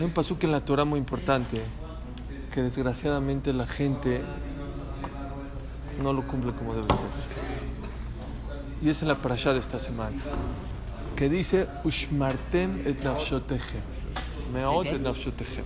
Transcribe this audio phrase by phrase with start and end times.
[0.00, 1.60] Hay un pasuk en la Torah muy importante
[2.54, 4.22] que desgraciadamente la gente
[6.02, 7.00] no lo cumple como debe ser.
[8.80, 10.16] Y es en la parashá de esta semana
[11.16, 13.82] que dice Ushmartem et nafshotechem.
[14.54, 15.64] Meot et nafshotechem.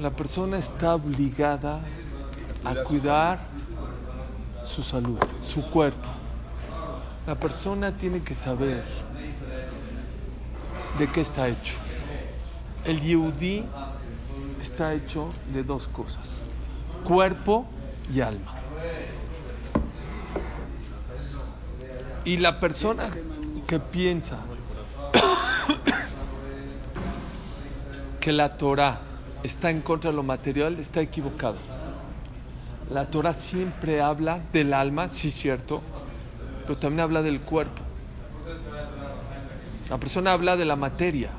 [0.00, 1.80] La persona está obligada
[2.64, 3.40] a cuidar
[4.64, 6.08] su salud, su cuerpo.
[7.26, 8.82] La persona tiene que saber
[10.98, 11.79] de qué está hecho.
[12.84, 13.64] El Yehudí
[14.60, 16.38] está hecho de dos cosas,
[17.04, 17.66] cuerpo
[18.12, 18.54] y alma.
[22.24, 23.10] Y la persona
[23.66, 24.38] que piensa
[28.20, 29.00] que la Torah
[29.42, 31.56] está en contra de lo material está equivocado.
[32.90, 35.80] La Torah siempre habla del alma, sí cierto,
[36.62, 37.82] pero también habla del cuerpo.
[39.88, 41.30] La persona habla de la materia.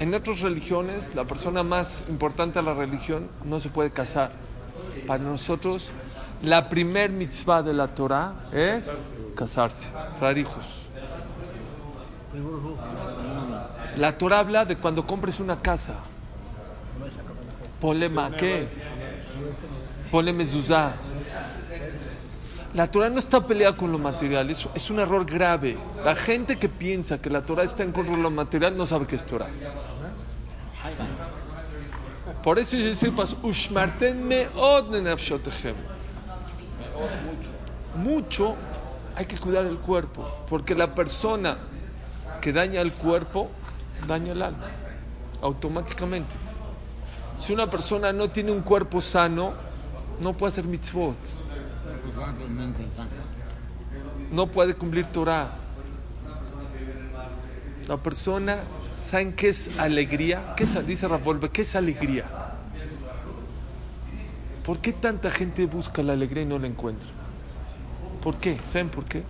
[0.00, 4.32] En otras religiones, la persona más importante de la religión no se puede casar.
[5.06, 5.92] Para nosotros,
[6.42, 8.84] la primer mitzvah de la Torah es
[9.36, 10.88] casarse, traer hijos.
[13.96, 15.94] La Torah habla de cuando compres una casa.
[17.80, 18.68] Ponle maqué,
[20.10, 20.92] ponle mezuzá.
[22.74, 25.78] La Torah no está peleada con lo material, es, es un error grave.
[26.04, 29.06] La gente que piensa que la Torah está en contra de lo material no sabe
[29.06, 29.46] qué es Torah.
[32.42, 35.76] Por eso meod nenafshotechem.
[37.96, 38.56] Mucho
[39.14, 41.56] hay que cuidar el cuerpo, porque la persona
[42.40, 43.50] que daña el cuerpo
[44.08, 44.66] daña el alma,
[45.40, 46.34] automáticamente.
[47.36, 49.54] Si una persona no tiene un cuerpo sano,
[50.20, 51.16] no puede hacer mitzvot,
[54.30, 55.56] no puede cumplir Torah.
[57.86, 60.54] La persona, ¿saben qué es alegría?
[60.56, 62.24] ¿Qué dice Rafael, ¿qué es alegría?
[64.64, 67.08] ¿Por qué tanta gente busca la alegría y no la encuentra?
[68.22, 68.58] ¿Por qué?
[68.64, 69.22] ¿Saben por qué?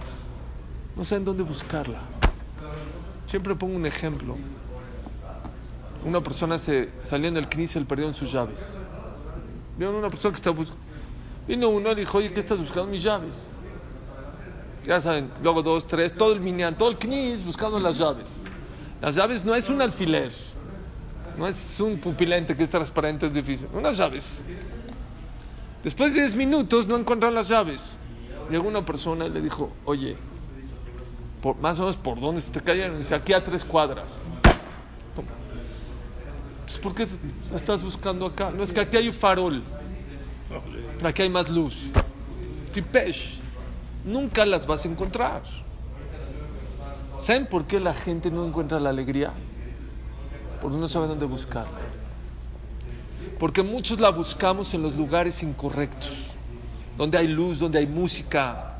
[0.96, 1.98] No saben dónde buscarla.
[3.26, 4.36] Siempre pongo un ejemplo.
[6.04, 8.78] Una persona se saliendo del CNIS y perdió sus llaves.
[9.76, 10.83] Vieron una persona que está buscando.
[11.46, 12.86] Vino uno y dijo, oye, ¿qué estás buscando?
[12.86, 13.48] Mis llaves.
[14.86, 18.42] Ya saben, luego dos, tres, todo el minian, todo el CNIS buscando las llaves.
[19.00, 20.32] Las llaves no es un alfiler,
[21.38, 23.68] no es un pupilente que es transparente, es difícil.
[23.72, 24.42] Unas llaves.
[25.82, 27.98] Después de 10 minutos no encontraron las llaves.
[28.50, 30.16] Llegó una persona y le dijo, oye,
[31.42, 32.98] por, más o menos por dónde se te cayeron.
[32.98, 34.18] Dice, aquí a tres cuadras.
[36.60, 37.06] Entonces, ¿por qué
[37.54, 38.50] estás buscando acá?
[38.50, 39.62] No es que aquí hay un farol.
[41.02, 41.86] Aquí hay más luz.
[42.72, 43.38] Tipesh.
[44.04, 45.42] Nunca las vas a encontrar.
[47.18, 49.32] ¿Saben por qué la gente no encuentra la alegría?
[50.60, 51.78] Porque no sabe dónde buscarla.
[53.38, 56.30] Porque muchos la buscamos en los lugares incorrectos.
[56.98, 58.74] Donde hay luz, donde hay música,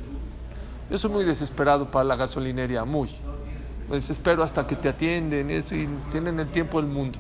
[0.91, 3.11] Yo soy muy desesperado para la gasolinería, muy.
[3.89, 7.19] Me desespero hasta que te atienden eso y tienen el tiempo del mundo.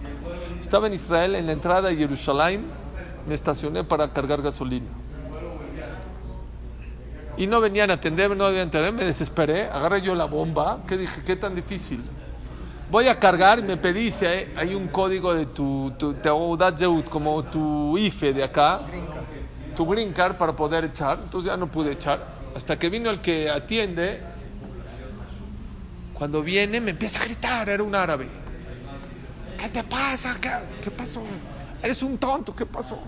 [0.58, 2.64] Estaba en Israel, en la entrada de Jerusalén,
[3.26, 4.86] me estacioné para cargar gasolina.
[7.36, 10.96] Y no venían a atenderme, no a atenderme, me desesperé, agarré yo la bomba, que
[10.96, 12.02] dije, qué tan difícil.
[12.90, 17.98] Voy a cargar, me pediste, eh, hay un código de tu, tu Zehut, como tu
[17.98, 18.80] IFE de acá,
[19.76, 22.26] tu green card para poder echar, entonces ya no pude echar.
[22.56, 24.20] Hasta que vino el que atiende,
[26.14, 28.26] cuando viene me empieza a gritar, era un árabe.
[29.58, 30.36] ¿Qué te pasa?
[30.40, 30.50] ¿Qué,
[30.82, 31.22] qué pasó?
[31.82, 32.98] Eres un tonto, ¿qué pasó?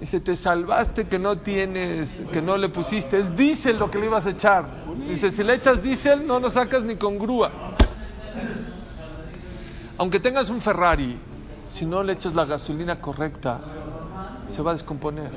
[0.00, 3.18] Dice, te salvaste que no tienes, que no le pusiste.
[3.18, 4.64] Es diésel lo que le ibas a echar.
[5.08, 7.50] Dice, si le echas diésel, no lo sacas ni con grúa.
[9.98, 11.16] Aunque tengas un Ferrari,
[11.64, 13.60] si no le echas la gasolina correcta,
[14.46, 15.30] se va a descomponer.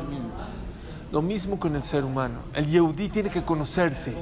[1.11, 2.39] Lo mismo con el ser humano.
[2.53, 4.13] El Yehudi tiene que conocerse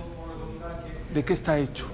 [1.14, 1.88] de qué está hecho.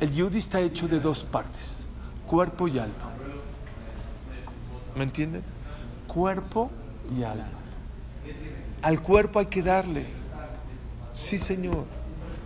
[0.00, 1.84] El Yehudi está hecho de dos partes,
[2.26, 3.12] cuerpo y alma.
[4.96, 5.42] ¿Me entienden?
[6.06, 6.70] Cuerpo
[7.16, 7.48] y alma.
[8.82, 10.06] Al cuerpo hay que darle.
[11.12, 11.84] Sí, Señor.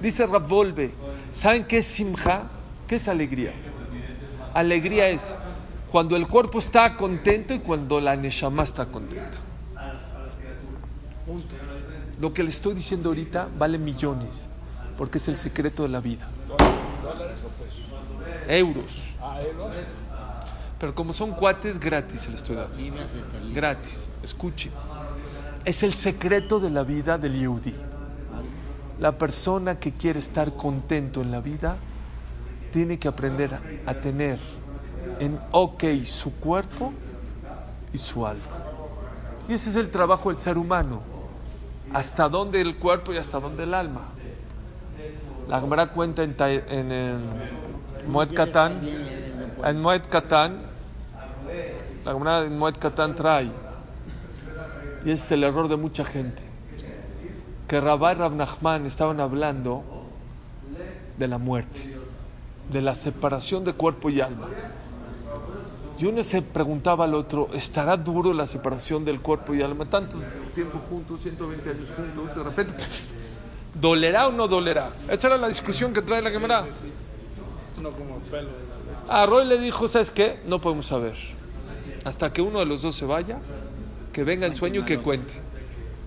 [0.01, 0.93] Dice Ravolve,
[1.33, 2.45] ¿saben qué es simja?
[2.87, 3.53] ¿Qué es alegría?
[4.53, 5.37] Alegría es
[5.91, 9.39] cuando el cuerpo está contento y cuando la neshama está contenta.
[12.21, 14.49] Lo que le estoy diciendo ahorita vale millones,
[14.97, 16.29] porque es el secreto de la vida.
[18.49, 19.15] Euros.
[20.79, 22.77] Pero como son cuates, gratis se le estoy dando.
[23.55, 24.11] Gratis.
[24.23, 24.73] Escuchen.
[25.65, 27.75] Es el secreto de la vida del Yehudi.
[28.99, 31.77] La persona que quiere estar contento en la vida
[32.73, 34.39] tiene que aprender a tener
[35.21, 36.93] en ok su cuerpo
[37.93, 38.43] y su alma.
[39.49, 41.12] Y ese es el trabajo del ser humano.
[41.93, 44.03] Hasta dónde el cuerpo y hasta dónde el alma.
[45.49, 47.21] La Gemara cuenta en, en,
[48.09, 48.81] Moed Katan,
[49.65, 50.63] en Moed Katan,
[52.05, 53.51] la Gemara en Moed Katan trae,
[55.05, 56.43] y es el error de mucha gente,
[57.69, 59.83] que Rabá y Rab Nachman estaban hablando
[61.19, 61.97] de la muerte,
[62.71, 64.49] de la separación de cuerpo y alma.
[65.99, 69.85] Y uno se preguntaba al otro, ¿estará duro la separación del cuerpo y alma?
[69.85, 70.23] Tantos
[70.55, 72.85] tiempo juntos, 120 años juntos, de repente,
[73.75, 74.91] ¿dolerá o no dolerá?
[75.09, 76.65] Esa era la discusión que trae la Gemara.
[79.09, 80.41] A Roy le dijo, ¿sabes qué?
[80.47, 81.15] No podemos saber.
[82.05, 83.39] Hasta que uno de los dos se vaya,
[84.13, 85.35] que venga en sueño y que cuente.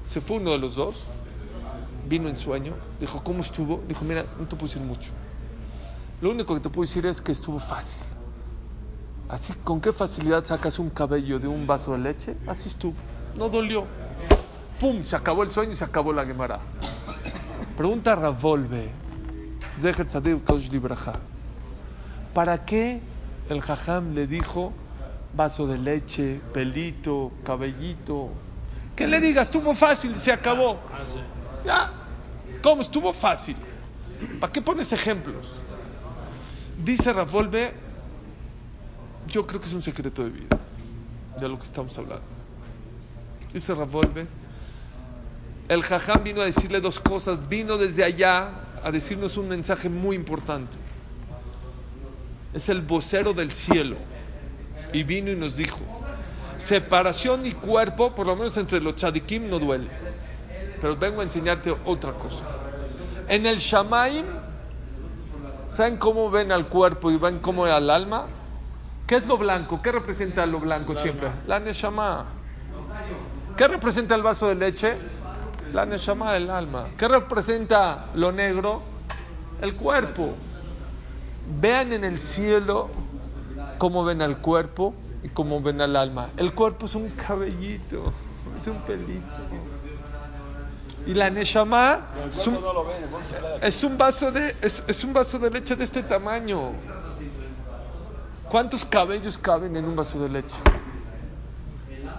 [0.07, 1.05] Se fue uno de los dos,
[2.07, 3.83] vino en sueño, dijo, ¿cómo estuvo?
[3.87, 5.11] Dijo, mira, no te puedo decir mucho.
[6.21, 8.03] Lo único que te puedo decir es que estuvo fácil.
[9.27, 12.37] Así, ¿con qué facilidad sacas un cabello de un vaso de leche?
[12.47, 12.93] Así estuvo.
[13.37, 13.85] No dolió.
[14.79, 15.03] ¡Pum!
[15.03, 16.59] Se acabó el sueño y se acabó la Gemara.
[17.77, 18.89] Pregunta a Ravolve.
[22.33, 23.01] ¿Para qué
[23.49, 24.73] el jajam le dijo
[25.33, 28.29] vaso de leche, pelito, cabellito?
[28.95, 30.79] Que le diga, estuvo fácil, se acabó.
[31.65, 31.91] Ya.
[32.61, 33.55] ¿Cómo estuvo fácil?
[34.39, 35.53] ¿Para qué pones ejemplos?
[36.83, 37.73] Dice Ravolve,
[39.27, 40.57] yo creo que es un secreto de vida,
[41.39, 42.23] de lo que estamos hablando.
[43.53, 44.27] Dice Ravolve,
[45.67, 48.49] el jajam vino a decirle dos cosas, vino desde allá
[48.83, 50.77] a decirnos un mensaje muy importante.
[52.53, 53.95] Es el vocero del cielo.
[54.93, 55.79] Y vino y nos dijo,
[56.57, 59.89] separación y cuerpo, por lo menos entre los tzadikim, no duele.
[60.79, 62.45] Pero vengo a enseñarte otra cosa.
[63.27, 64.25] En el Shamaim,
[65.69, 68.27] ¿saben cómo ven al cuerpo y ven cómo al alma?
[69.07, 69.81] ¿Qué es lo blanco?
[69.81, 71.29] ¿Qué representa lo blanco siempre?
[71.47, 72.25] La Neshama.
[73.57, 74.95] ¿Qué representa el vaso de leche?
[75.75, 76.87] La Neshama del alma.
[76.97, 78.81] ¿Qué representa lo negro?
[79.59, 80.33] El cuerpo.
[81.59, 82.87] Vean en el cielo
[83.77, 86.29] cómo ven al cuerpo y cómo ven al alma.
[86.37, 88.13] El cuerpo es un cabellito,
[88.57, 89.25] es un pelito.
[91.05, 96.71] Y la Neshama es un, vaso, de, es un vaso de leche de este tamaño.
[98.47, 100.55] ¿Cuántos cabellos caben en un vaso de leche?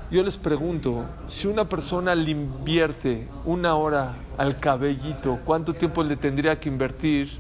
[0.09, 6.17] Yo les pregunto, si una persona le invierte una hora al cabellito, ¿cuánto tiempo le
[6.17, 7.39] tendría que invertir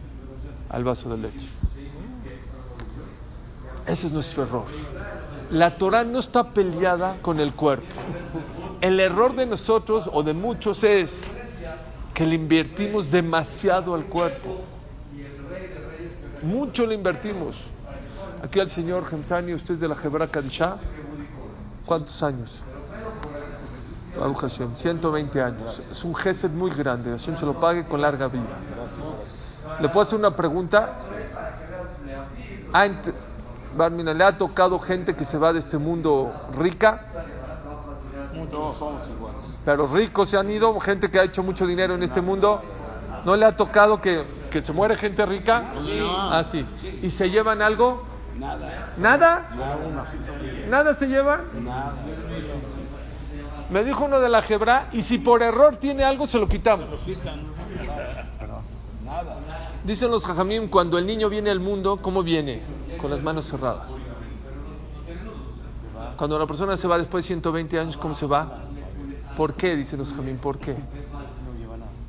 [0.69, 1.47] al vaso de leche?
[3.87, 4.65] Ese es nuestro error.
[5.53, 7.87] La Torah no está peleada con el cuerpo.
[8.81, 11.25] El error de nosotros o de muchos es
[12.13, 14.63] que le invertimos demasiado al cuerpo.
[16.43, 17.67] Mucho le invertimos.
[18.43, 20.27] Aquí al señor Gemsani, usted es de la Hebra
[21.87, 22.63] ¿cuántos años?
[24.19, 25.83] Baruch Hashem, 120 años.
[25.91, 27.11] Es un gesed muy grande.
[27.11, 28.59] Hashem se lo pague con larga vida.
[29.81, 30.95] ¿Le puedo hacer una pregunta?
[32.73, 32.89] Ah,
[33.77, 37.07] Barmina, ¿le ha tocado gente que se va de este mundo rica?
[38.51, 39.41] Todos somos iguales.
[39.65, 42.63] Pero ricos se han ido, gente que ha hecho mucho dinero en este mundo.
[43.25, 45.65] ¿No le ha tocado que, que se muere gente rica?
[46.09, 46.65] Ah, sí.
[47.03, 48.03] ¿Y se llevan algo?
[48.39, 48.95] Nada.
[48.97, 49.49] ¿Nada?
[49.57, 50.07] Nada.
[50.69, 51.43] ¿Nada se lleva?
[51.61, 51.95] Nada.
[53.71, 57.07] Me dijo uno de la Hebra, y si por error tiene algo, se lo quitamos.
[59.05, 59.37] Nada.
[59.85, 62.63] Dicen los jajamim, cuando el niño viene al mundo, ¿cómo viene?
[62.99, 63.93] Con las manos cerradas.
[66.17, 68.63] Cuando la persona se va después de 120 años, ¿cómo se va?
[69.37, 69.77] ¿Por qué?
[69.77, 70.75] Dicen los jamín, ¿por qué?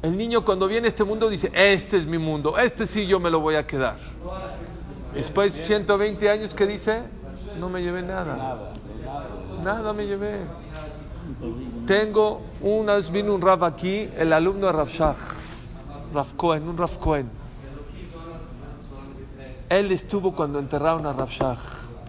[0.01, 3.19] El niño cuando viene a este mundo dice, este es mi mundo, este sí yo
[3.19, 3.97] me lo voy a quedar.
[5.17, 7.01] Después de 120 años que dice,
[7.59, 8.71] no me llevé nada.
[9.63, 10.41] Nada me llevé.
[11.87, 15.17] Tengo, una vez vino un Rav aquí, el alumno de Rav Shach,
[16.13, 17.29] Rav Cohen, un Rav Cohen.
[19.69, 21.59] Él estuvo cuando enterraron a Rav Shach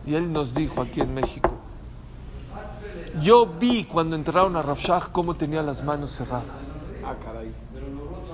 [0.07, 1.51] y él nos dijo aquí en México,
[3.23, 6.45] yo vi cuando enterraron a Rav Shach cómo tenía las manos cerradas.
[7.05, 7.15] Ah.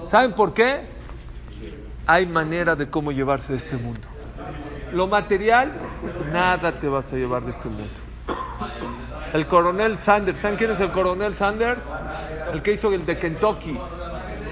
[0.09, 0.81] ¿Saben por qué?
[2.07, 4.14] Hay manera de cómo llevarse de este mundo.
[4.95, 5.73] Lo material,
[6.33, 7.93] nada te vas a llevar de este mundo.
[9.33, 11.83] El coronel Sanders, ¿saben quién es el coronel Sanders?
[12.53, 13.77] El que hizo el de Kentucky.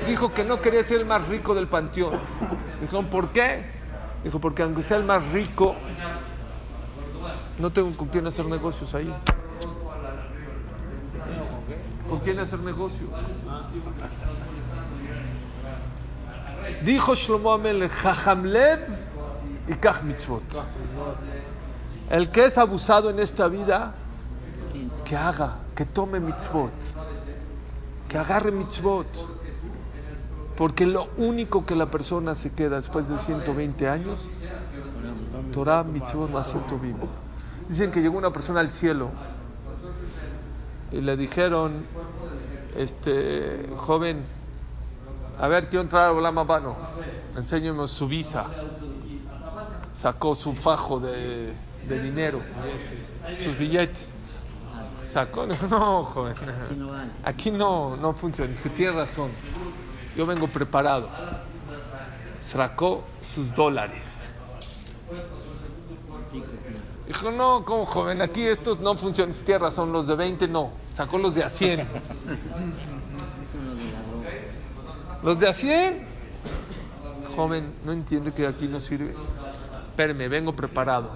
[0.08, 2.18] Dijo que no quería ser el más rico del panteón.
[2.80, 3.62] Dijeron, ¿por qué?
[4.24, 5.76] Dijo, porque aunque sea el más rico,
[7.60, 9.14] no tengo con quién hacer negocios ahí.
[12.08, 13.08] ¿Con quién hacer negocios?
[16.84, 19.11] Dijo Shlomo Amelech, Jajamlev
[19.68, 20.42] y Kach Mitzvot.
[22.10, 23.94] El que es abusado en esta vida,
[25.04, 26.70] que haga, que tome mitzvot,
[28.08, 29.06] que agarre mitzvot.
[30.56, 34.28] Porque lo único que la persona se queda después de 120 años,
[35.52, 36.30] Torah, mitzvot,
[36.80, 37.08] vivo.
[37.68, 39.08] Dicen que llegó una persona al cielo
[40.90, 41.86] y le dijeron,
[42.76, 44.22] este joven,
[45.40, 46.76] a ver, quiero entrar a Olam Habano,
[47.36, 48.46] enséñenos su visa.
[50.02, 51.52] Sacó su fajo de,
[51.88, 52.40] de dinero,
[53.38, 54.10] sus billetes.
[55.04, 56.34] Sacó, no, joven,
[57.22, 58.50] aquí no, no funciona.
[58.50, 59.30] Dije, tiene razón,
[60.16, 61.08] yo vengo preparado.
[62.44, 64.20] Sacó sus dólares.
[67.06, 71.16] Dijo, no, como joven, aquí estos no funcionan, tiene razón, los de 20 no, sacó
[71.16, 71.86] los de a 100.
[75.22, 76.04] Los de a 100.
[77.36, 79.14] Joven, no entiende que aquí no sirve.
[79.92, 81.10] Espérame, vengo preparado.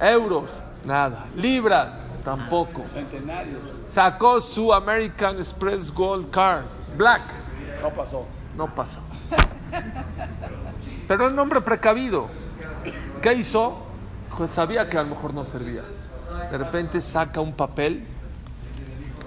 [0.00, 0.50] Euros,
[0.86, 1.26] nada.
[1.36, 2.82] Libras, tampoco.
[3.86, 6.64] Sacó su American Express Gold Card,
[6.96, 7.24] black.
[7.82, 8.24] No pasó.
[8.56, 9.00] No pasó.
[11.06, 12.28] Pero el nombre precavido.
[13.20, 13.82] ¿Qué hizo?
[14.34, 15.82] Pues sabía que a lo mejor no servía.
[16.50, 18.06] De repente saca un papel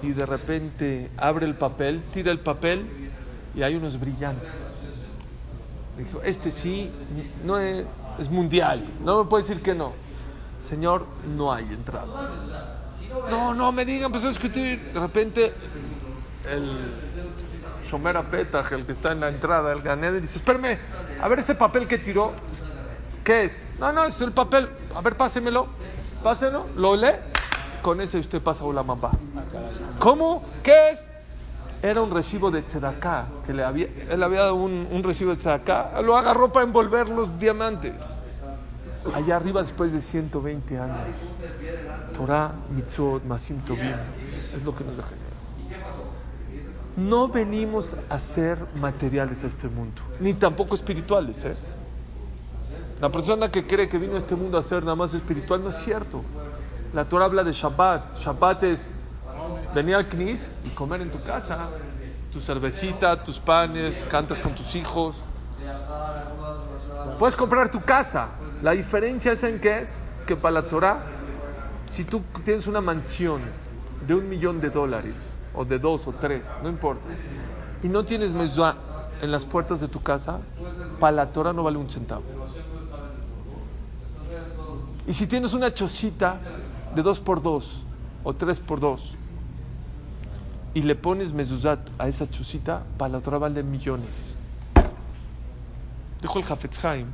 [0.02, 3.10] y de repente abre el papel, tira el papel
[3.54, 4.65] y hay unos brillantes.
[5.96, 6.90] Dijo, este sí,
[7.44, 7.86] no es,
[8.30, 9.92] mundial, no me puede decir que no.
[10.60, 12.30] Señor, no hay entrada.
[13.30, 14.92] No, no me digan, empezó a discutir.
[14.92, 15.54] De repente,
[16.50, 16.70] el
[17.88, 20.78] Shomer Petach, el que está en la entrada, el Ganed, dice: Espérame,
[21.20, 22.32] a ver ese papel que tiró,
[23.24, 23.66] ¿qué es?
[23.78, 24.68] No, no, es el papel.
[24.94, 25.68] A ver, pásemelo,
[26.22, 27.12] pásenlo, lo lee.
[27.80, 29.12] Con ese usted pasa a Ulamamba.
[29.98, 30.44] ¿Cómo?
[30.62, 31.08] ¿Qué es?
[31.82, 35.36] Era un recibo de tzedaká, que le había, él había dado un, un recibo de
[35.36, 37.94] tzedaká, lo agarró para envolver los diamantes.
[39.14, 41.16] Allá arriba, después de 120 años,
[42.16, 43.94] Torah, Mitzvot, Masim Tovim,
[44.56, 45.10] es lo que nos deja.
[46.96, 51.44] No venimos a ser materiales a este mundo, ni tampoco espirituales.
[51.44, 51.54] ¿eh?
[53.00, 55.68] La persona que cree que vino a este mundo a ser nada más espiritual no
[55.68, 56.22] es cierto.
[56.94, 58.16] La Torah habla de Shabbat.
[58.16, 58.94] Shabbat es
[59.76, 61.68] venir al Knis y comer en tu casa.
[62.32, 65.16] Tu cervecita, tus panes, cantas con tus hijos.
[67.18, 68.30] Puedes comprar tu casa.
[68.62, 71.04] La diferencia es en qué es que para la Torah,
[71.86, 73.42] si tú tienes una mansión
[74.06, 77.02] de un millón de dólares, o de dos o tres, no importa,
[77.82, 78.76] y no tienes mezuzá
[79.20, 80.40] en las puertas de tu casa,
[80.98, 82.22] para la Torah no vale un centavo.
[85.06, 86.38] Y si tienes una chocita
[86.94, 87.84] de dos por dos
[88.24, 89.14] o tres por dos
[90.76, 94.36] y le pones mezuzat a esa chocita, para la Torah vale millones.
[96.20, 97.06] Dijo el Jafetz Haim,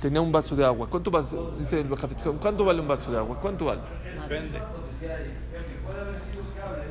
[0.00, 0.86] tenía un vaso de agua.
[0.88, 3.36] ¿Cuánto, vaso, dice el Jafetz Haim, ¿cuánto vale un vaso de agua?
[3.38, 3.82] ¿Cuánto vale?
[4.22, 4.62] Depende.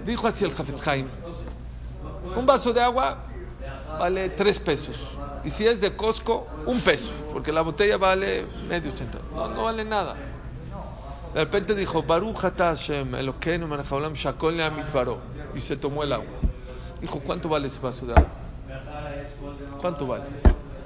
[0.06, 1.08] Dijo así el Jafetz Haim,
[2.36, 3.18] un vaso de agua
[3.98, 5.18] vale tres pesos.
[5.44, 9.24] Y si es de Costco, un peso, porque la botella vale medio centavo.
[9.34, 10.16] No, no vale nada.
[11.34, 13.68] De repente dijo, Baruch Hashem, Elokeinu
[14.14, 14.56] shakol
[14.94, 15.45] baro.
[15.56, 16.28] Y se tomó el agua.
[17.02, 18.30] Dijo, ¿cuánto vale ese vaso de agua?
[19.80, 20.24] ¿Cuánto vale?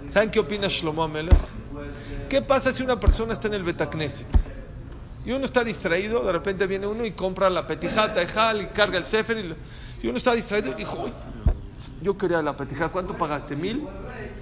[0.08, 1.34] ¿Saben qué opina Shlomo Amelech?
[2.30, 4.28] ¿Qué pasa si una persona está en el Betacneset?
[5.26, 9.06] Y uno está distraído, de repente viene uno y compra la petijata y carga el
[9.06, 11.14] sefer y, y uno está distraído y dijo, "Uy,
[12.02, 13.56] yo quería la petijata, ¿cuánto pagaste?
[13.56, 13.88] ¿Mil?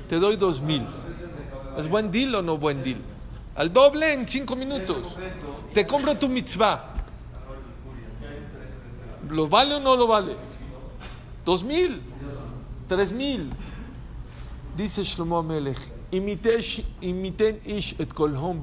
[0.07, 0.85] Te doy dos mil.
[1.77, 2.97] ¿Es buen deal o no buen deal?
[3.55, 5.17] Al doble en cinco minutos.
[5.73, 6.93] Te compro tu mitzvah.
[9.29, 10.35] ¿Lo vale o no lo vale?
[11.45, 12.01] ¿Dos mil?
[12.87, 13.51] ¿Tres mil?
[14.75, 15.79] Dice Shlomo Melech,
[16.11, 18.61] imiten ish et kolhom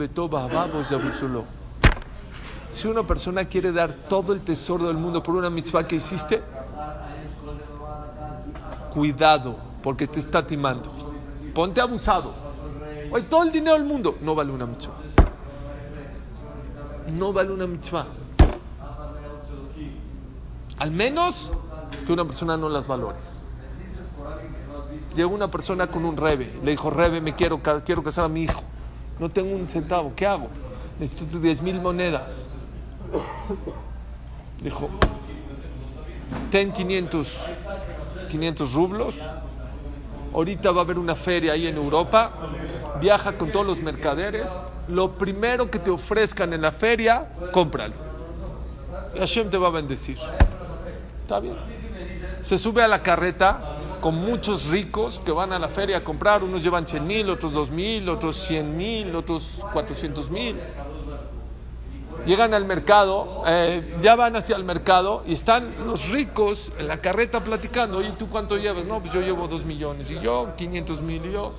[2.69, 6.41] Si una persona quiere dar todo el tesoro del mundo por una mitzvah que hiciste,
[8.93, 10.91] cuidado, porque te está timando.
[11.53, 12.33] Ponte abusado.
[13.11, 14.95] Hoy todo el dinero del mundo no vale una mitzvah.
[17.13, 18.07] No vale una mitzvah.
[20.79, 21.53] Al menos
[22.07, 23.19] que una persona no las valore.
[25.17, 28.43] Llegó una persona con un rebe, le dijo, rebe, me quiero, quiero casar a mi
[28.43, 28.63] hijo.
[29.19, 30.49] No tengo un centavo, ¿qué hago?
[30.99, 32.49] Necesito 10 mil monedas.
[34.61, 34.89] Dijo,
[36.51, 37.45] ten 500,
[38.31, 39.17] 500 rublos.
[40.33, 42.33] Ahorita va a haber una feria ahí en Europa.
[43.01, 44.49] Viaja con todos los mercaderes.
[44.89, 47.95] Lo primero que te ofrezcan en la feria, cómpralo.
[49.17, 50.19] Hashem te va a bendecir.
[51.25, 51.57] Está bien.
[52.43, 56.45] Se sube a la carreta con muchos ricos que van a la feria a comprar.
[56.45, 60.61] Unos llevan 100 mil, otros 2 mil, otros 100 mil, otros 400 mil.
[62.27, 67.01] Llegan al mercado, eh, ya van hacia el mercado y están los ricos en la
[67.01, 68.03] carreta platicando.
[68.03, 68.85] ¿Y tú cuánto llevas?
[68.85, 71.55] No, pues yo llevo 2 millones y yo 500 mil y yo.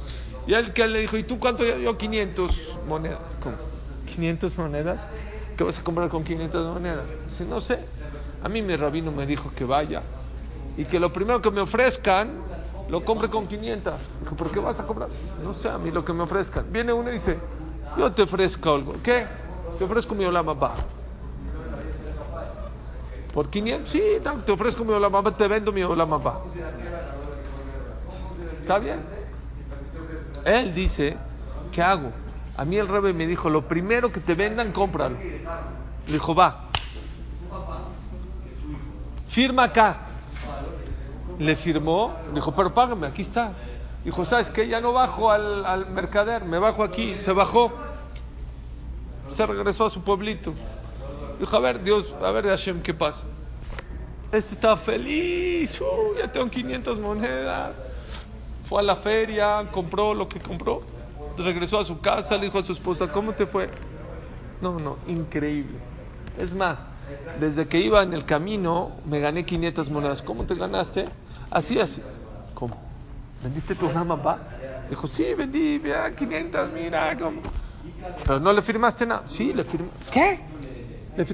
[0.46, 1.82] Y él que le dijo, ¿y tú cuánto llevas?
[1.82, 3.18] Yo 500 monedas.
[3.42, 3.56] ¿Cómo?
[4.16, 5.00] ¿500 monedas?
[5.58, 7.06] ¿Qué vas a comprar con 500 monedas?
[7.28, 7.80] Dice, no sé.
[8.46, 10.04] A mí mi rabino me dijo que vaya
[10.78, 12.30] y que lo primero que me ofrezcan
[12.90, 13.94] lo compre con 500.
[14.22, 15.10] Dijo, ¿por qué vas a comprar?
[15.44, 16.72] no sé, a mí lo que me ofrezcan.
[16.72, 17.40] Viene uno y dice,
[17.98, 18.94] yo te ofrezco algo.
[19.02, 19.26] ¿Qué?
[19.80, 20.56] Te ofrezco mi olama.
[23.34, 23.90] ¿Por 500?
[23.90, 24.04] Sí,
[24.46, 26.22] te ofrezco mi olama te vendo mi olama.
[28.62, 29.00] ¿Está bien?
[30.46, 31.18] Él dice,
[31.72, 32.12] ¿qué hago?
[32.58, 35.18] A mí el rebe me dijo, lo primero que te vendan, cómpralo.
[35.18, 36.65] Le dijo, va.
[39.36, 39.98] Firma acá.
[41.40, 43.52] Le firmó, dijo, pero págame, aquí está.
[44.06, 44.66] Dijo, ¿sabes qué?
[44.66, 47.18] Ya no bajo al, mercader, me bajo aquí.
[47.18, 47.74] Se bajó,
[49.30, 50.54] se regresó a su pueblito.
[51.38, 53.26] Dijo, a ver, Dios, a ver, Hashem, ¿qué pasa?
[54.32, 55.82] Este estaba feliz,
[56.18, 57.76] ya tengo 500 monedas.
[58.64, 60.82] Fue a la feria, compró lo que compró,
[61.38, 63.70] regresó a su casa, le dijo a su esposa, ¿cómo te fue?
[64.62, 65.78] No, no, increíble.
[66.38, 66.88] Es más,
[67.40, 70.22] desde que iba en el camino me gané 500 monedas.
[70.22, 71.06] ¿Cómo te ganaste?
[71.52, 72.02] Así, así.
[72.54, 72.78] ¿Cómo?
[73.44, 74.40] ¿Vendiste tu mamá?
[74.90, 75.82] Dijo, sí, vendí
[76.16, 77.18] 500, mira.
[77.18, 77.42] ¿cómo?
[78.26, 79.24] Pero no le firmaste nada.
[79.28, 79.90] Sí, le firmé.
[80.12, 80.40] ¿Qué?
[81.18, 81.26] Le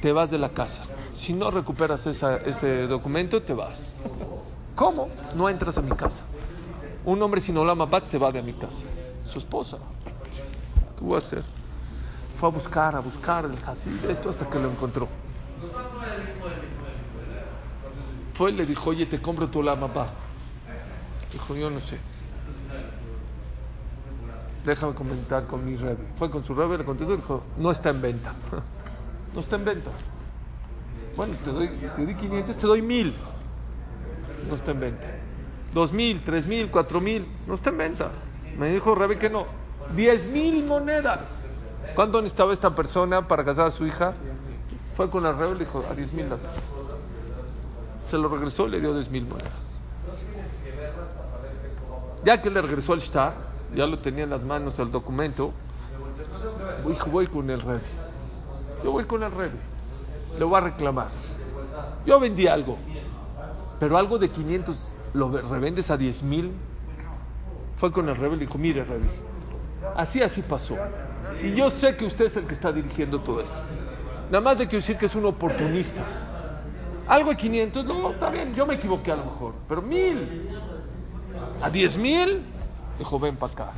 [0.00, 0.82] te vas de la casa.
[1.12, 3.92] Si no recuperas ese documento, te vas.
[4.74, 5.08] ¿Cómo?
[5.34, 6.22] No entras a mi casa.
[7.04, 8.82] Un hombre sin olama bat se va de mi casa.
[9.26, 9.78] Su esposa.
[10.96, 11.57] ¿Qué voy a hacer?
[12.38, 15.08] Fue a buscar, a buscar el Hasid, esto hasta que lo encontró.
[18.32, 20.12] Fue y le dijo, oye, te compro tu lama, papá.
[21.32, 21.98] Dijo, yo no sé.
[24.64, 26.04] Déjame comentar con mi rebe.
[26.16, 28.32] Fue con su rebe, le contestó y dijo, no está en venta.
[29.34, 29.90] no está en venta.
[31.16, 33.14] Bueno, te, doy, te di 500, te doy 1000.
[34.48, 35.06] No está en venta.
[35.74, 38.10] 2000, 3000, 4000, no está en venta.
[38.56, 39.44] Me dijo Rebe que no.
[39.96, 41.44] 10 mil monedas.
[41.98, 44.14] ¿Cuánto necesitaba esta persona para casar a su hija?
[44.92, 46.26] Fue con el rey y le dijo, a 10 mil
[48.08, 49.82] Se lo regresó y le dio 10 mil monedas.
[52.22, 53.32] Ya que le regresó al shtar,
[53.74, 55.50] ya lo tenía en las manos el documento,
[56.86, 57.80] dijo, voy con el rey.
[58.84, 59.50] Yo voy con el rey.
[60.38, 61.08] Le voy a reclamar.
[62.06, 62.78] Yo vendí algo,
[63.80, 66.52] pero algo de 500 lo revendes a 10 mil.
[67.74, 69.02] Fue con el rey y dijo, mire rey,
[69.96, 70.76] así así pasó.
[71.42, 73.60] Y yo sé que usted es el que está dirigiendo todo esto.
[74.30, 76.02] Nada más de que decir que es un oportunista.
[77.06, 80.50] Algo de 500, no, está bien, yo me equivoqué a lo mejor, pero mil,
[81.62, 82.42] a 10 mil,
[82.98, 83.72] dijo, ven para acá.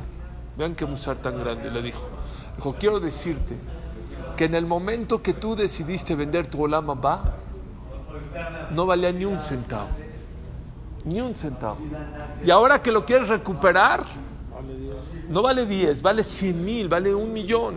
[0.57, 2.09] Vean qué musar tan grande, le dijo.
[2.57, 3.55] Dijo, quiero decirte
[4.35, 7.35] que en el momento que tú decidiste vender tu Olama va,
[8.71, 9.87] no valía ni un centavo.
[11.05, 11.77] Ni un centavo.
[12.45, 14.03] Y ahora que lo quieres recuperar,
[15.31, 17.75] no vale 10, vale 100 mil, vale un millón.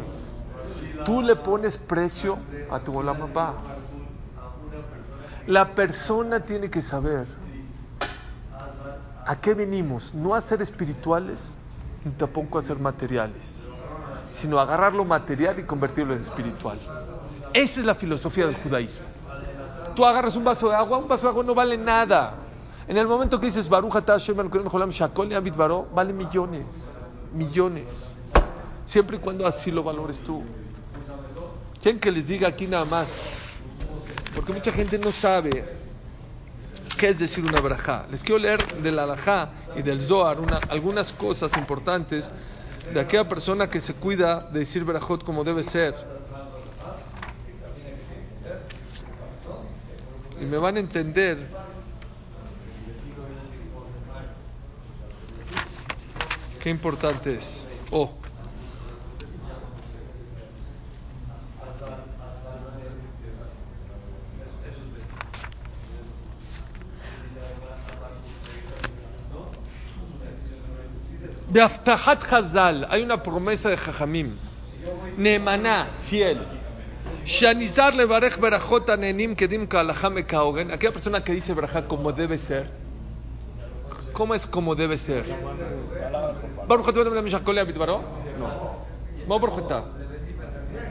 [1.05, 2.37] Tú le pones precio
[2.69, 3.55] a tu papá.
[5.47, 7.27] La persona tiene que saber
[9.27, 11.57] a qué venimos, no a ser espirituales,
[12.05, 13.69] ni tampoco a ser materiales,
[14.31, 16.79] sino a agarrar lo material y convertirlo en espiritual.
[17.53, 19.07] Esa es la filosofía del judaísmo.
[19.95, 22.35] Tú agarras un vaso de agua, un vaso de agua no vale nada.
[22.89, 23.95] En el momento que dices Baruch
[25.95, 26.65] vale millones
[27.35, 28.17] millones.
[28.85, 30.43] Siempre y cuando así lo valores tú.
[31.83, 33.09] ¿Quién que les diga aquí nada más?
[34.35, 35.65] Porque mucha gente no sabe
[36.99, 38.07] qué es decir una verajá.
[38.11, 42.31] Les quiero leer del alajá y del zohar una- algunas cosas importantes
[42.93, 45.95] de aquella persona que se cuida de decir verajot como debe ser.
[50.41, 51.47] Y me van a entender
[56.65, 57.67] qué importante es.
[57.91, 58.11] Oh.
[71.51, 74.35] De Aftahat Hazal hay una promesa de Jajamim.
[75.19, 76.41] Neemaná, fiel.
[77.27, 80.71] Shanizar levarech berajot anenim kedim kalaha mekaogen.
[80.71, 82.84] Aquella persona que dice berajá como debe ser
[84.15, 85.27] cómo es como debe ser.
[88.39, 88.85] No.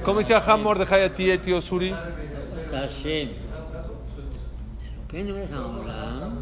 [0.03, 1.95] ¿Cómo dice Ham Mordejai a ti, tío Suri?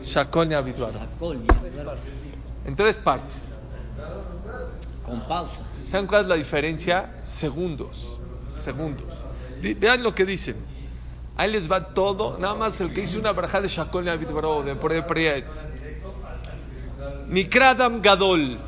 [0.01, 0.91] Shakonia habitual.
[2.65, 3.57] En tres partes.
[5.05, 5.53] Con pausa.
[5.85, 7.21] ¿Saben cuál es la diferencia?
[7.23, 8.19] Segundos.
[8.49, 9.23] Segundos.
[9.61, 10.55] Vean lo que dicen.
[11.35, 12.37] Ahí les va todo.
[12.37, 15.01] Nada más el que hizo una baraja de Shakonia habitual, de Pre
[17.31, 18.59] Nikradam Gadol.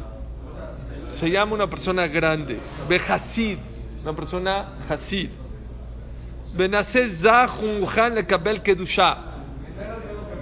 [1.10, 2.58] Se llama una persona grande.
[2.88, 3.58] Behasid.
[4.02, 5.30] Una persona Hasid.
[6.54, 9.17] Benase Zahunhan Lekabel Kedusha.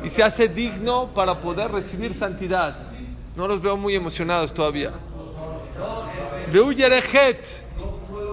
[0.03, 2.75] Y se hace digno para poder recibir santidad.
[3.35, 4.91] No los veo muy emocionados todavía.
[6.51, 7.43] Veu Yerejet,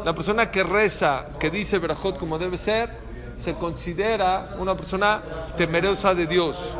[0.04, 2.90] la persona que reza, que dice Berajot como debe ser,
[3.36, 5.22] se considera una persona
[5.56, 6.74] temerosa de Dios.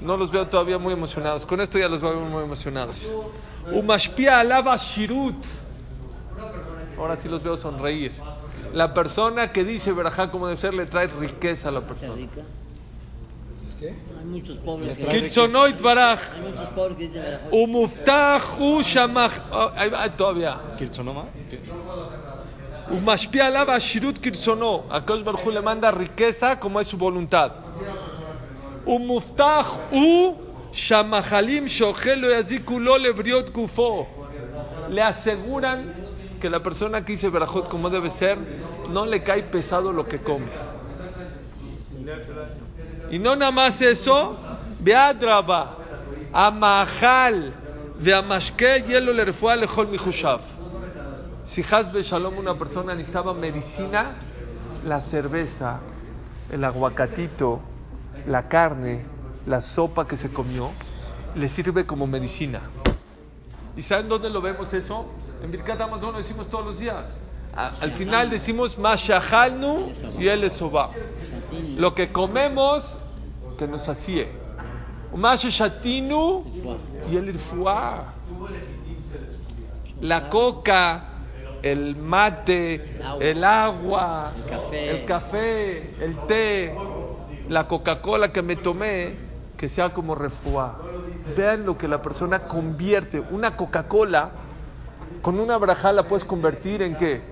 [0.00, 1.44] No los veo todavía muy emocionados.
[1.44, 2.96] Con esto ya los veo muy emocionados.
[3.72, 5.44] Umashpia alava Shirut.
[6.98, 8.12] Ahora sí los veo sonreír.
[8.72, 12.14] La persona que dice Berajá como debe ser le trae riqueza a la ¿Se persona.
[13.84, 16.18] Hay muchos pobres que Kitsonoit Baraj.
[16.34, 17.52] hay muchos pobres que dicen "Verajot".
[17.52, 19.32] Umuftach Ushamach.
[19.52, 19.70] Oh,
[20.16, 20.58] todavía.
[20.78, 21.26] ¿Kirchonoma?
[22.90, 24.84] Umashpia alaba Shirut Kirsono.
[24.90, 27.52] A Kosh Baruj Hu le manda riqueza como es su voluntad.
[28.86, 30.34] Umuftach U
[30.72, 34.06] Shamahalim Shochelo Yaziku Lo Lebriot Gufo.
[34.90, 35.94] Le aseguran
[36.40, 38.36] que la persona que dice Berajot como debe ser,
[38.90, 40.46] no le cae pesado lo que come.
[43.10, 44.36] Y no nada más eso,
[44.80, 45.76] Beadraba,
[46.32, 47.54] Amahal,
[47.98, 50.40] Beamashke, Yelo le refua lejol mihushav.
[51.44, 54.14] Si Hazbe Shalom una persona necesitaba medicina,
[54.86, 55.78] la cerveza,
[56.50, 57.60] el aguacatito,
[58.26, 59.02] la carne,
[59.46, 60.70] la sopa que se comió,
[61.34, 62.60] le sirve como medicina.
[63.76, 65.06] ¿Y saben dónde lo vemos eso?
[65.42, 67.10] En Birkat Amazon lo decimos todos los días.
[67.54, 70.90] Al final decimos Mashahalnu y el soba.
[71.76, 72.98] Lo que comemos
[73.58, 74.28] que nos sacie.
[75.14, 76.44] Mashatinu
[77.10, 78.14] y el irfuá.
[80.00, 81.04] La coca,
[81.62, 84.32] el mate, el agua,
[84.72, 86.74] el café, el té,
[87.48, 89.14] la Coca-Cola que me tomé,
[89.56, 90.78] que sea como refuá.
[91.36, 93.20] Vean lo que la persona convierte.
[93.20, 94.30] Una Coca-Cola
[95.22, 97.22] con una braja la puedes convertir en qué?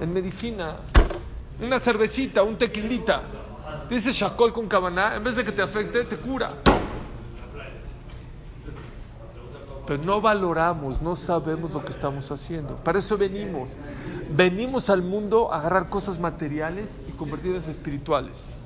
[0.00, 0.76] En medicina.
[1.60, 3.22] Una cervecita, un tequilita.
[3.88, 6.54] Dice Shakol con cabaná, en vez de que te afecte, te cura.
[9.86, 12.76] Pero no valoramos, no sabemos lo que estamos haciendo.
[12.76, 13.76] Para eso venimos.
[14.30, 18.56] Venimos al mundo a agarrar cosas materiales y convertirlas en espirituales.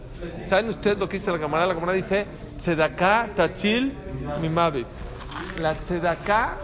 [0.49, 1.69] ¿Saben ustedes lo que dice la camarada?
[1.69, 2.27] La camarada dice,
[2.59, 3.93] Tzedaká, Tachil,
[4.41, 4.85] Mimabe.
[5.61, 6.57] La Tzedaká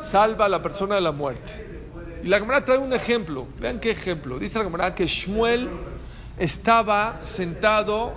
[0.00, 1.64] salva a la persona de la muerte.
[2.22, 3.46] Y la camarada trae un ejemplo.
[3.58, 4.38] Vean qué ejemplo.
[4.38, 5.68] Dice la camarada que Shmuel
[6.38, 8.14] estaba sentado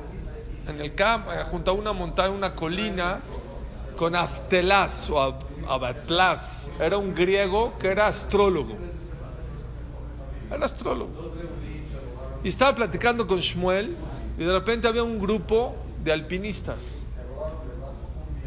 [0.68, 3.20] en el campo, eh, junto a una montaña, una colina,
[3.96, 6.70] con Aftelas o Ab- Abatlas.
[6.80, 8.76] Era un griego que era astrólogo.
[10.52, 11.34] Era astrólogo.
[12.44, 13.96] Y estaba platicando con Shmuel
[14.38, 16.78] y de repente había un grupo de alpinistas.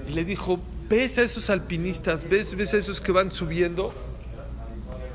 [0.09, 2.29] Y le dijo, ¿ves a esos alpinistas?
[2.29, 3.93] ¿Ves, ¿Ves a esos que van subiendo?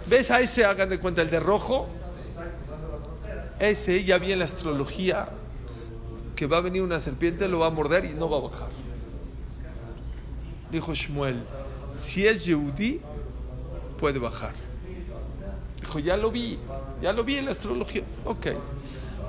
[0.08, 1.88] ¿Ves a ese, hagan de cuenta, el de rojo?
[3.60, 5.30] Ese ya vi en la astrología
[6.36, 8.70] que va a venir una serpiente, lo va a morder y no va a bajar.
[10.72, 11.44] Dijo Shmuel,
[11.92, 13.02] si es Yehudi,
[13.98, 14.54] puede bajar.
[15.82, 16.60] Dijo, ya lo vi,
[17.02, 18.04] ya lo vi en la astrología.
[18.26, 18.48] Ok.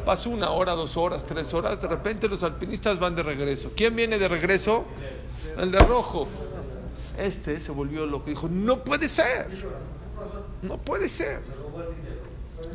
[0.05, 3.73] Pasó una hora, dos horas, tres horas, de repente los alpinistas van de regreso.
[3.77, 4.85] ¿Quién viene de regreso?
[5.59, 6.29] El de rojo.
[7.19, 8.31] Este se volvió loco.
[8.31, 9.49] Dijo, no puede ser.
[10.63, 11.41] No puede ser.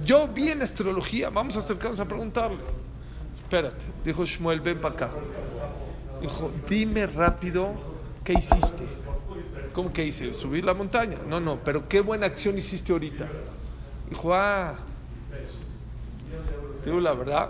[0.05, 2.59] Yo vi en astrología, vamos a acercarnos a preguntarle.
[3.41, 5.09] Espérate, dijo Shmuel, ven para acá.
[6.21, 7.73] Dijo, dime rápido
[8.23, 8.83] qué hiciste.
[9.73, 10.33] ¿Cómo que hice?
[10.33, 11.17] Subir la montaña.
[11.27, 13.27] No, no, pero qué buena acción hiciste ahorita.
[14.09, 14.75] Dijo, ah,
[16.85, 17.49] digo la verdad,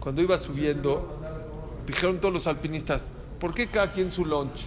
[0.00, 1.20] cuando iba subiendo,
[1.86, 4.66] dijeron todos los alpinistas, ¿por qué cada quien su lunch?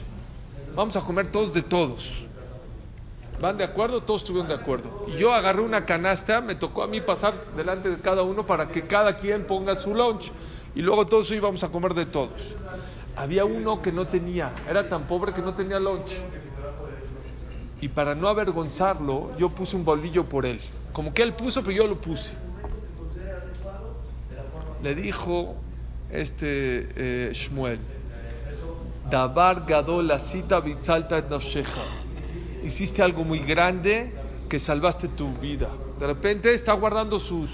[0.75, 2.27] Vamos a comer todos de todos.
[3.41, 4.01] ¿Van de acuerdo?
[4.01, 5.05] Todos estuvieron de acuerdo.
[5.07, 8.67] Y yo agarré una canasta, me tocó a mí pasar delante de cada uno para
[8.67, 10.31] que cada quien ponga su lunch.
[10.75, 12.55] Y luego todos íbamos a comer de todos.
[13.15, 16.11] Había uno que no tenía, era tan pobre que no tenía lunch.
[17.81, 20.59] Y para no avergonzarlo, yo puse un bolillo por él.
[20.93, 22.31] Como que él puso, pero yo lo puse.
[24.83, 25.55] Le dijo
[26.11, 27.79] este eh, Shmuel,
[29.09, 31.25] Dabar gadol la cita bitzalta et
[32.63, 34.13] Hiciste algo muy grande
[34.47, 35.67] que salvaste tu vida.
[35.99, 37.49] De repente está guardando sus,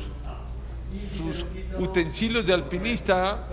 [1.18, 1.46] sus
[1.80, 3.48] utensilios de alpinista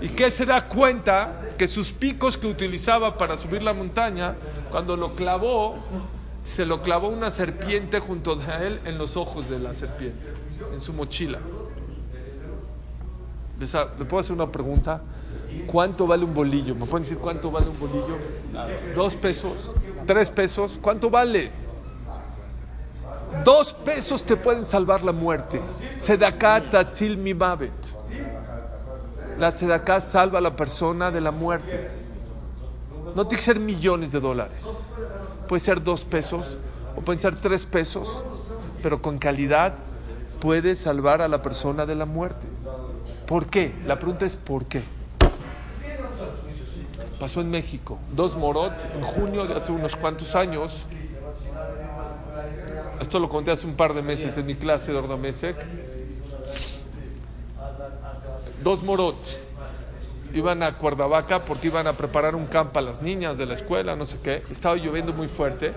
[0.00, 4.36] y que se da cuenta que sus picos que utilizaba para subir la montaña,
[4.70, 5.76] cuando lo clavó,
[6.48, 10.32] se lo clavó una serpiente junto a él en los ojos de la serpiente,
[10.72, 11.40] en su mochila.
[13.60, 15.02] ¿Le puedo hacer una pregunta?
[15.66, 16.74] ¿Cuánto vale un bolillo?
[16.74, 18.16] ¿Me pueden decir cuánto vale un bolillo?
[18.94, 19.74] ¿Dos pesos?
[20.06, 20.78] ¿Tres pesos?
[20.80, 21.50] ¿Cuánto vale?
[23.44, 25.60] Dos pesos te pueden salvar la muerte.
[25.98, 27.72] Sedaká tatzil mi babet.
[29.38, 31.90] La tzedaká salva a la persona de la muerte.
[33.14, 34.88] No tiene que ser millones de dólares.
[35.48, 36.58] Puede ser dos pesos
[36.94, 38.22] o pueden ser tres pesos,
[38.82, 39.74] pero con calidad
[40.40, 42.46] puede salvar a la persona de la muerte.
[43.26, 43.74] ¿Por qué?
[43.86, 44.82] La pregunta es ¿por qué?
[47.18, 47.98] Pasó en México.
[48.14, 50.86] Dos Morot, en junio de hace unos cuantos años.
[53.00, 55.56] Esto lo conté hace un par de meses en mi clase de Ordamesek.
[58.62, 59.16] Dos Morot
[60.34, 63.96] iban a Cuerdavaca porque iban a preparar un campo a las niñas de la escuela,
[63.96, 64.42] no sé qué.
[64.50, 65.72] Estaba lloviendo muy fuerte.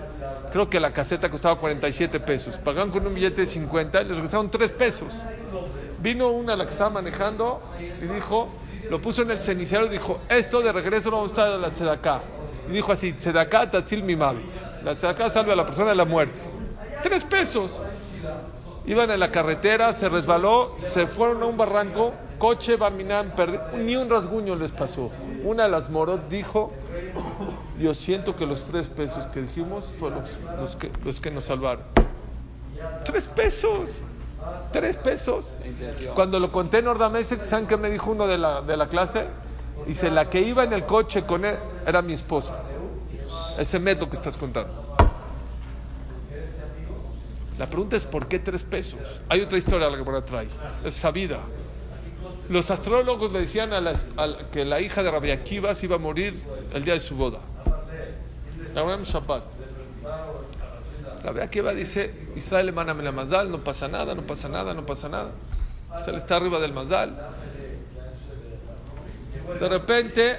[0.52, 2.56] Creo que la caseta costaba 47 pesos.
[2.56, 5.22] Pagaron con un billete de 50 y les regresaron 3 pesos.
[6.00, 8.48] Vino una la que estaba manejando y dijo,
[8.90, 11.56] lo puso en el cenicero y dijo, esto de regreso no vamos a usar a
[11.56, 12.22] la tzedaká.
[12.68, 14.52] Y dijo así, tzedaká tatzil mi mavit.
[14.84, 16.40] La tzedaká salve a la persona de la muerte.
[17.02, 17.80] Tres pesos.
[18.84, 23.32] Iban en la carretera, se resbaló, se fueron a un barranco, coche, Barminán,
[23.78, 25.10] ni un rasguño les pasó.
[25.44, 26.72] Una de las morot dijo,
[27.78, 30.22] yo siento que los tres pesos que dijimos fueron
[30.60, 31.84] los, que, los que nos salvaron.
[33.04, 34.02] Tres pesos.
[34.72, 35.54] Tres pesos.
[36.14, 39.26] Cuando lo conté en Ordamese, ¿saben qué me dijo uno de la, de la clase?
[39.86, 42.54] Dice, la que iba en el coche con él era mi esposa.
[43.58, 44.91] Ese método que estás contando.
[47.58, 49.20] La pregunta es, ¿por qué tres pesos?
[49.28, 50.48] Hay otra historia la que por trae.
[50.84, 51.40] Es sabida.
[52.48, 53.94] Los astrólogos le decían a
[54.50, 56.42] que la hija de Rabbi Akiva iba a morir
[56.74, 57.38] el día de su boda.
[58.74, 59.44] Shabbat.
[61.24, 65.08] Rabbi Akiva dice, Israel emáname la Mazdal, no pasa nada, no pasa nada, no pasa
[65.08, 65.30] nada.
[66.06, 67.16] Le está arriba del Mazdal.
[69.60, 70.38] De repente,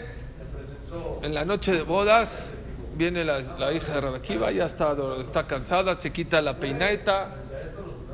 [1.21, 2.53] en la noche de bodas,
[2.95, 3.39] viene la,
[3.73, 7.35] hija de Rabbi Akiva, ya está, está cansada, se quita la peineta,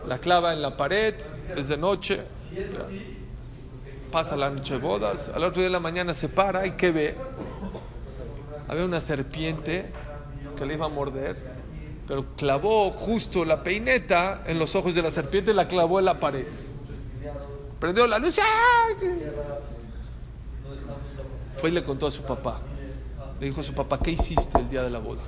[0.07, 1.15] la clava en la pared,
[1.55, 2.21] es de noche.
[4.11, 6.91] Pasa la noche de bodas, al otro día de la mañana se para y ¿qué
[6.91, 7.15] ve?
[8.67, 9.91] Había una serpiente
[10.57, 11.37] que le iba a morder,
[12.07, 16.05] pero clavó justo la peineta en los ojos de la serpiente y la clavó en
[16.05, 16.45] la pared.
[17.79, 18.39] Prendió la luz.
[21.55, 22.61] Fue y le contó a su papá.
[23.39, 25.21] Le dijo a su papá, ¿qué hiciste el día de la boda?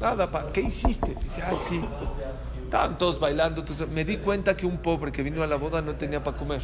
[0.00, 1.16] Nada, papá, ¿qué hiciste?
[1.22, 1.80] Dice, ah, sí.
[2.64, 3.60] Estaban bailando.
[3.60, 6.36] Entonces me di cuenta que un pobre que vino a la boda no tenía para
[6.36, 6.62] comer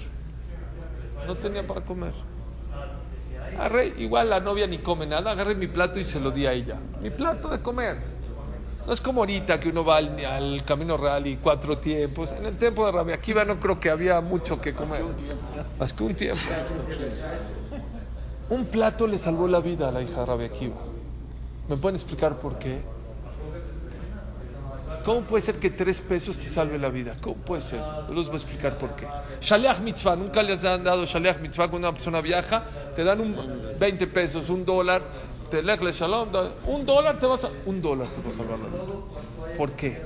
[1.27, 2.13] no tenía para comer.
[3.59, 6.53] Agarré, igual la novia ni come nada, agarré mi plato y se lo di a
[6.53, 6.77] ella.
[7.01, 7.99] Mi plato de comer.
[8.87, 12.33] No es como ahorita que uno va al, Camino Real y cuatro tiempos.
[12.33, 15.05] En el tiempo de Rabia Akiva no creo que había mucho que comer.
[15.79, 16.41] Más que un tiempo.
[16.49, 17.60] Un
[18.65, 20.77] plato le salvó la vida a la hija de Rabia Akiva.
[21.69, 22.81] ¿Me pueden explicar por qué?
[25.05, 27.13] ¿Cómo puede ser que tres pesos te salve la vida?
[27.21, 27.81] ¿Cómo puede ser?
[28.09, 29.07] Yo les voy a explicar por qué.
[29.41, 33.37] Shaliach mitzvah, nunca les han dado shaliach mitzvah cuando una persona viaja, te dan un
[33.79, 35.03] 20 pesos, un dólar,
[35.51, 36.29] te le shalom,
[36.67, 39.57] un dólar te vas a, un dólar te va a salvar la vida.
[39.57, 40.01] ¿Por qué?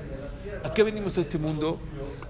[0.63, 1.79] ¿A qué venimos a este mundo?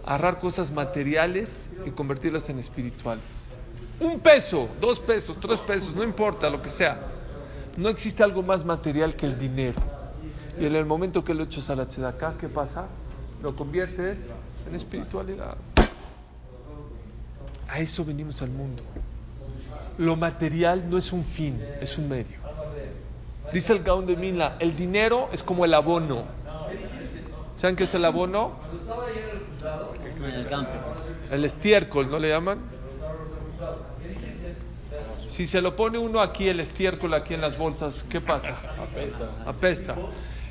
[0.04, 3.58] A agarrar cosas materiales y convertirlas en espirituales.
[4.00, 6.98] Un peso, dos pesos, tres pesos, no importa lo que sea.
[7.76, 9.80] No existe algo más material que el dinero.
[10.58, 12.86] Y en el momento que lo echas a la tzedaká, ¿qué pasa?
[13.44, 14.20] lo conviertes
[14.66, 15.54] en espiritualidad.
[17.68, 18.82] A eso venimos al mundo.
[19.98, 22.38] Lo material no es un fin, es un medio.
[23.52, 26.24] Dice el Gaon de Mina, el dinero es como el abono.
[27.58, 28.52] ¿Saben qué es el abono?
[31.30, 32.58] El estiércol, ¿no le llaman?
[35.26, 38.56] Si se lo pone uno aquí, el estiércol aquí en las bolsas, ¿qué pasa?
[38.78, 39.28] Apesta.
[39.46, 39.96] Apesta.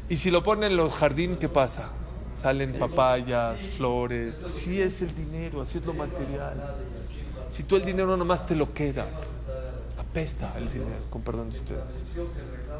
[0.09, 1.89] Y si lo ponen en los jardines, ¿qué pasa?
[2.35, 4.41] Salen papayas, flores.
[4.45, 6.75] Así es el dinero, así es lo material.
[7.47, 9.37] Si tú el dinero nomás te lo quedas,
[9.97, 12.01] apesta el dinero, con perdón de ustedes.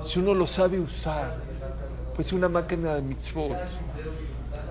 [0.02, 1.34] Si uno lo sabe usar,
[2.16, 3.58] pues una máquina de mitzvot.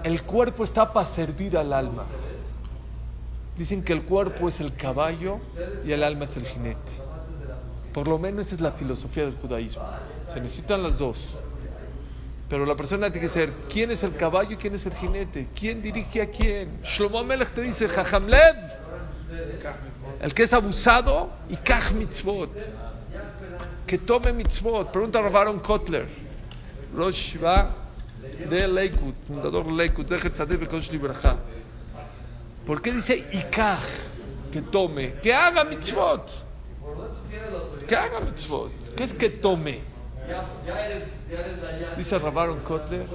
[0.05, 2.05] El cuerpo está para servir al alma.
[3.63, 5.39] Dicen que el cuerpo es el caballo
[5.87, 6.95] y el alma es el jinete.
[7.93, 9.85] Por lo menos esa es la filosofía del judaísmo.
[10.27, 11.39] Se necesitan las dos.
[12.49, 15.47] Pero la persona tiene que ser quién es el caballo y quién es el jinete.
[15.55, 16.81] ¿Quién dirige a quién?
[16.83, 18.57] Shlomo Melech te dice, Jajamlev,
[20.21, 22.51] el que es abusado y kach mitzvot.
[23.87, 24.91] Que tome mitzvot.
[24.91, 26.09] Pregunta a Ravaron Kotler,
[26.97, 27.37] Rosh
[28.51, 30.19] de Lakewood, fundador de Lakewood, de.
[32.67, 33.81] ¿Por qué dice ikach?
[34.53, 36.31] Que tome, que haga mitzvot.
[37.89, 38.71] Que haga mitzvot.
[38.95, 39.81] ¿Qué es que tome?
[41.97, 43.07] Dice Ravaron Kotler.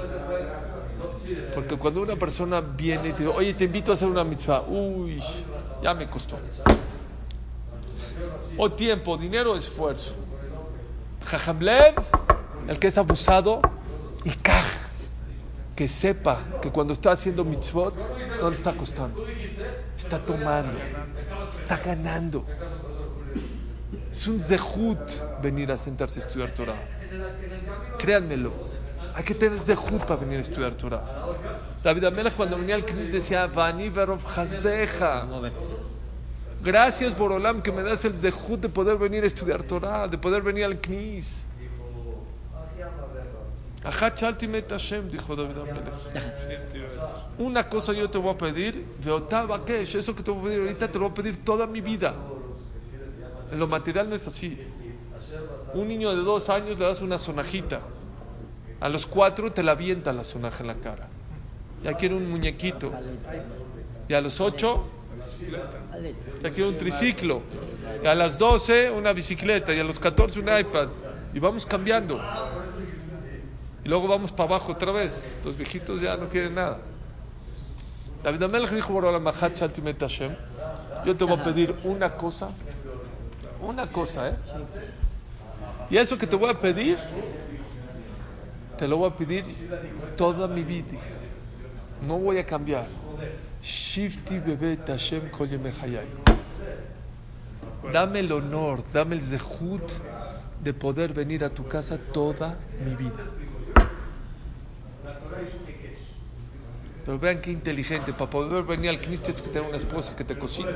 [1.54, 4.62] Porque cuando una persona viene y te dice, oye, te invito a hacer una mitzvah,
[4.62, 5.22] uy,
[5.84, 6.38] ya me costó.
[8.58, 10.16] O tiempo, dinero, esfuerzo.
[11.26, 11.94] Jajamlev,
[12.68, 13.62] el que es abusado,
[14.24, 14.87] y kaj,
[15.78, 17.94] que sepa que cuando está haciendo mitzvot,
[18.42, 19.24] no le está costando.
[19.96, 20.74] Está tomando,
[21.52, 22.44] está ganando.
[24.12, 26.80] Es un zehut venir a sentarse a estudiar Torah.
[28.00, 28.52] Créanmelo.
[29.14, 31.04] Hay que tener zehut para venir a estudiar Torah.
[31.84, 35.28] David Amelech cuando venía al Knis decía, Vani verov hazdeja.
[36.64, 40.42] Gracias, Borolam, que me das el zehut de poder venir a estudiar Torah, de poder
[40.42, 41.44] venir al Knis.
[45.12, 45.56] Dijo David.
[47.38, 50.60] Una cosa yo te voy a pedir, veotaba que eso que te voy a pedir
[50.62, 52.16] ahorita te lo voy a pedir toda mi vida.
[53.52, 54.58] En lo material no es así.
[55.74, 57.82] Un niño de dos años le das una sonajita.
[58.80, 61.08] A los cuatro te la avienta la sonaja en la cara.
[61.84, 62.92] Ya quiere un muñequito.
[64.08, 64.86] Y a los ocho
[66.42, 67.42] ya quiere un triciclo.
[68.04, 69.74] Y a las doce una bicicleta.
[69.74, 70.90] Y a los catorce un iPad.
[71.34, 72.20] Y vamos cambiando.
[73.88, 75.40] Y luego vamos para abajo otra vez.
[75.46, 76.80] Los viejitos ya no quieren nada.
[78.22, 79.02] David Amelech dijo,
[81.06, 82.50] yo te voy a pedir una cosa.
[83.62, 84.36] Una cosa, ¿eh?
[85.90, 86.98] Y eso que te voy a pedir,
[88.78, 89.46] te lo voy a pedir
[90.18, 91.00] toda mi vida.
[92.06, 92.88] No voy a cambiar.
[93.62, 94.42] Shifti
[95.50, 96.08] yemei hayai.
[97.94, 99.90] Dame el honor, dame el zehut
[100.62, 103.47] de poder venir a tu casa toda mi vida.
[107.08, 108.12] Pero vean qué inteligente.
[108.12, 110.74] Para poder venir al Knis tienes que tener una esposa que te cocine.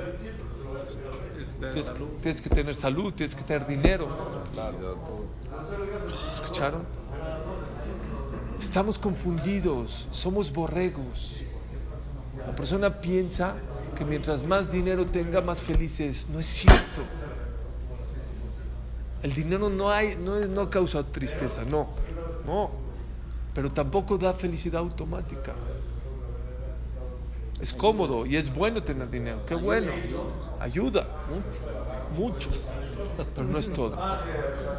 [1.59, 1.91] Tienes,
[2.21, 4.07] tienes que tener salud, tienes que tener dinero.
[6.29, 6.83] ¿Escucharon?
[8.57, 11.41] Estamos confundidos, somos borregos.
[12.47, 13.55] La persona piensa
[13.97, 16.29] que mientras más dinero tenga, más feliz es.
[16.29, 17.01] No es cierto.
[19.21, 21.89] El dinero no, hay, no, no causa tristeza, no.
[22.45, 22.71] No.
[23.53, 25.53] Pero tampoco da felicidad automática.
[27.61, 29.45] Es cómodo y es bueno tener dinero.
[29.45, 29.91] Qué bueno.
[30.59, 31.05] Ayuda.
[32.17, 32.49] Mucho.
[33.35, 33.97] Pero no es todo.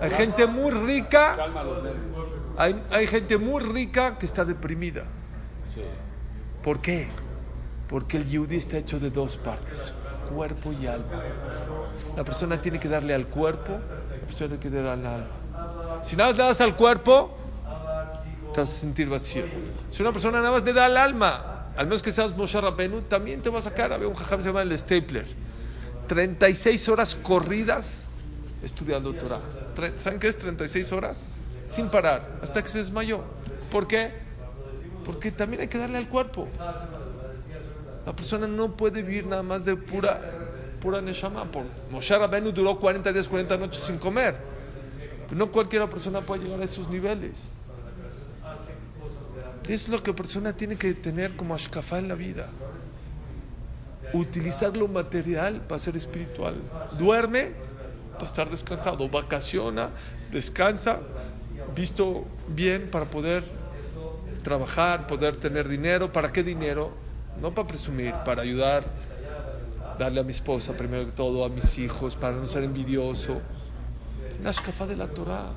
[0.01, 1.37] Hay gente muy rica.
[2.57, 5.05] Hay, hay gente muy rica que está deprimida.
[6.63, 7.09] ¿Por qué?
[7.89, 9.93] Porque el yudí está hecho de dos partes,
[10.33, 11.23] cuerpo y alma.
[12.17, 16.01] La persona tiene que darle al cuerpo, la persona tiene que darle al alma.
[16.03, 17.37] Si nada le das al cuerpo,
[18.55, 19.45] te vas a sentir vacío.
[19.91, 23.03] Si una persona nada más le da al alma, al menos que seas Moshe Rabbeinu,
[23.03, 23.93] también te va a sacar.
[23.93, 25.27] Había un jajam que se llama el Stapler.
[26.09, 28.09] 36 horas corridas
[28.63, 29.41] estudiando Torah.
[29.97, 31.29] ¿Saben qué es 36 horas?
[31.69, 33.23] Sin parar, hasta que se desmayó.
[33.71, 34.11] ¿Por qué?
[35.05, 36.49] Porque también hay que darle al cuerpo.
[38.05, 40.21] La persona no puede vivir nada más de pura,
[40.81, 41.51] pura neshama.
[41.51, 44.37] Por Moshe Rabbeinu duró 40 días, 40 noches sin comer.
[45.29, 47.55] Pero no cualquier persona puede llegar a esos niveles.
[49.69, 52.49] Es lo que persona tiene que tener como ashkafá en la vida.
[54.13, 56.57] Utilizar lo material para ser espiritual.
[56.99, 57.53] Duerme
[58.15, 59.09] para estar descansado.
[59.09, 59.91] Vacaciona,
[60.31, 60.99] descansa,
[61.75, 63.45] visto bien para poder
[64.43, 66.13] trabajar, poder tener dinero.
[66.13, 66.91] ¿Para qué dinero?
[67.41, 68.85] No para presumir, para ayudar,
[69.99, 73.41] darle a mi esposa primero que todo, a mis hijos, para no ser envidioso.
[74.43, 75.51] La escafa de la Torah.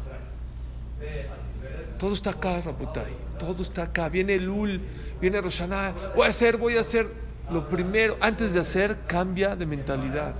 [2.00, 3.14] Todo está acá, Raputai.
[3.40, 4.10] Todo está acá.
[4.10, 4.82] Viene Lul,
[5.22, 5.94] viene Roshaná.
[6.16, 7.08] Voy a hacer, voy a hacer.
[7.52, 10.34] Lo primero, antes de hacer, cambia de mentalidad.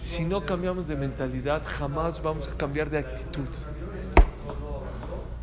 [0.00, 3.48] Si no cambiamos de mentalidad, jamás vamos a cambiar de actitud.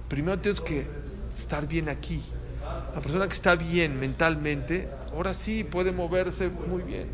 [0.07, 0.85] Primero tienes que
[1.33, 2.23] estar bien aquí.
[2.93, 7.07] La persona que está bien mentalmente, ahora sí puede moverse muy bien.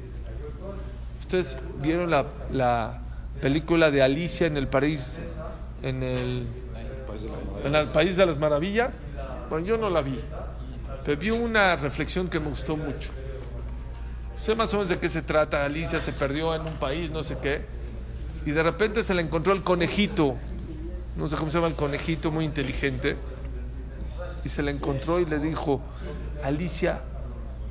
[1.21, 3.01] Ustedes vieron la, la
[3.41, 5.19] película de Alicia en el París,
[5.81, 6.47] en el,
[7.63, 9.03] en el País de las Maravillas.
[9.49, 10.19] Bueno, yo no la vi,
[11.03, 13.09] pero vi una reflexión que me gustó mucho.
[14.39, 15.65] Sé más o menos de qué se trata.
[15.65, 17.65] Alicia se perdió en un país, no sé qué,
[18.45, 20.35] y de repente se le encontró el conejito,
[21.15, 23.17] no sé cómo se llama el conejito, muy inteligente,
[24.43, 25.81] y se le encontró y le dijo,
[26.43, 27.01] Alicia,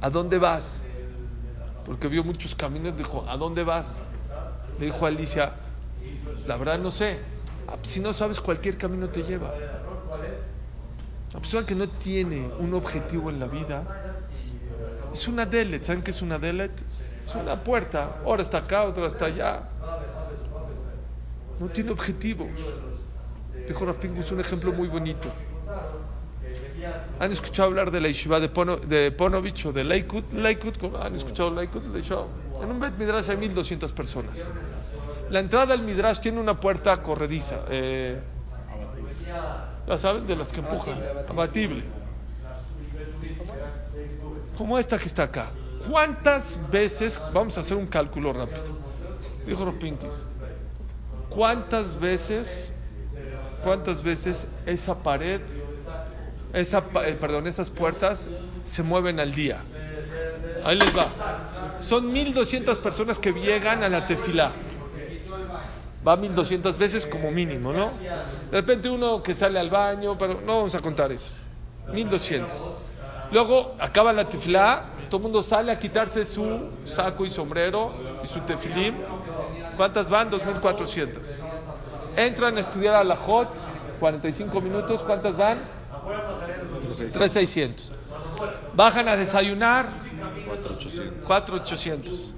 [0.01, 0.85] ¿a dónde vas?
[1.85, 3.99] Porque vio muchos caminos, dijo, ¿a dónde vas?
[4.79, 5.55] Le dijo Alicia,
[6.47, 7.19] la verdad no sé.
[7.83, 9.53] Si no sabes, cualquier camino te lleva.
[11.33, 13.85] La persona que no tiene un objetivo en la vida
[15.13, 15.85] es una delet.
[15.85, 16.73] ¿Saben qué es una delet?
[17.25, 18.21] Es una puerta.
[18.25, 19.63] Ahora está acá, otra está allá.
[21.59, 22.49] No tiene objetivos.
[23.69, 25.29] Dijo Rafpingus un ejemplo muy bonito.
[27.21, 30.33] ¿Han escuchado hablar de la yeshiva de, Pono, de Ponovich o de Lakewood?
[30.33, 31.85] Lakewood ¿Han escuchado Lakewood?
[32.63, 34.51] En un Bet Midrash hay 1200 personas.
[35.31, 37.61] La entrada al Midrash tiene una puerta corrediza.
[37.69, 38.21] Eh,
[39.87, 40.27] ¿La saben?
[40.27, 40.99] De las que empujan.
[41.29, 41.85] Abatible.
[44.57, 45.51] Como esta que está acá.
[45.89, 48.77] ¿Cuántas veces, vamos a hacer un cálculo rápido,
[49.47, 50.27] dijo Ropinkis,
[51.31, 52.75] ¿cuántas veces,
[53.63, 55.41] cuántas veces esa pared
[56.53, 58.29] esa, eh, perdón, esas puertas
[58.65, 59.63] se mueven al día.
[60.65, 61.09] Ahí les va.
[61.81, 64.53] Son 1200 personas que llegan a la tefila.
[66.07, 67.91] Va 1200 veces como mínimo, ¿no?
[68.51, 71.47] De repente uno que sale al baño, pero no vamos a contar esas.
[71.93, 72.51] 1200.
[73.33, 77.93] Luego acaba la tefila, todo el mundo sale a quitarse su saco y sombrero
[78.25, 78.97] y su tefilín.
[79.77, 80.31] ¿Cuántas van?
[80.31, 81.43] 2400.
[82.17, 83.49] Entran a estudiar a la Jot,
[84.01, 85.03] 45 minutos.
[85.03, 85.59] ¿Cuántas van?
[86.97, 87.93] 3,600.
[88.75, 89.89] Bajan a desayunar.
[91.27, 92.35] 4,800.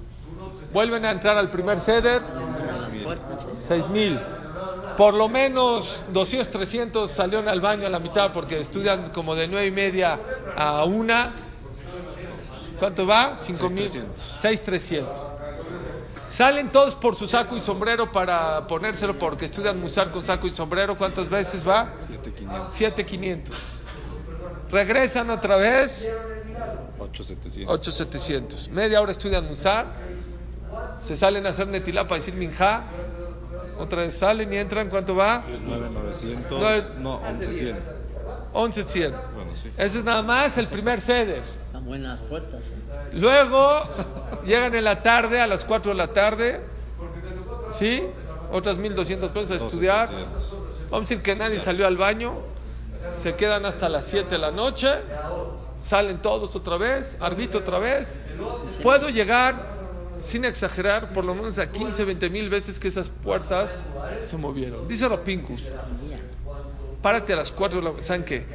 [0.73, 2.21] Vuelven a entrar al primer ceder.
[3.53, 4.19] 6,000.
[4.97, 9.47] Por lo menos 200, 300 salieron al baño a la mitad porque estudian como de
[9.47, 10.19] 9 y media
[10.55, 11.31] a 1.
[12.79, 13.35] ¿Cuánto va?
[13.39, 14.05] 5,000.
[14.37, 15.33] 6,300.
[16.29, 20.49] Salen todos por su saco y sombrero para ponérselo porque estudian musar con saco y
[20.49, 20.97] sombrero.
[20.97, 21.93] ¿Cuántas veces va?
[21.97, 22.73] 7500.
[22.73, 23.55] 7500.
[24.71, 26.11] Regresan otra vez.
[26.97, 27.73] 8700.
[27.73, 28.69] 8700.
[28.69, 29.85] Media hora estudian musar.
[30.99, 32.83] Se salen a hacer netilá para decir minja.
[33.77, 34.89] Otra vez salen y entran.
[34.89, 35.43] ¿Cuánto va?
[35.47, 36.59] 9900.
[36.61, 37.75] Nueve- No, 11100.
[38.53, 39.11] 1100.
[39.35, 39.69] Bueno, sí.
[39.77, 41.41] Ese es nada más el primer ceder.
[41.67, 42.61] Están buenas puertas.
[42.65, 43.09] ¿eh?
[43.13, 43.81] Luego
[44.45, 46.61] llegan en la tarde, a las 4 de la tarde.
[47.71, 48.03] ¿Sí?
[48.51, 50.07] Otras 1200 pesos a estudiar.
[50.09, 50.89] 2700.
[50.91, 52.35] Vamos a decir que nadie salió al baño.
[53.11, 54.89] Se quedan hasta las 7 de la noche.
[55.79, 57.17] Salen todos otra vez.
[57.19, 58.19] Arbito otra vez.
[58.83, 59.55] Puedo llegar,
[60.23, 63.83] sin exagerar, por lo menos a 15, 20 mil veces que esas puertas
[64.21, 64.87] se movieron.
[64.87, 65.63] Dice Rapincus.
[67.01, 68.45] Párate a las 4 de la ¿Saben qué?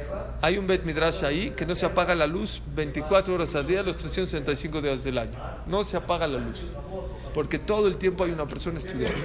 [0.41, 3.83] Hay un Bet Midrash ahí que no se apaga la luz 24 horas al día,
[3.83, 5.37] los 365 días del año.
[5.67, 6.71] No se apaga la luz.
[7.35, 9.19] Porque todo el tiempo hay una persona estudiando.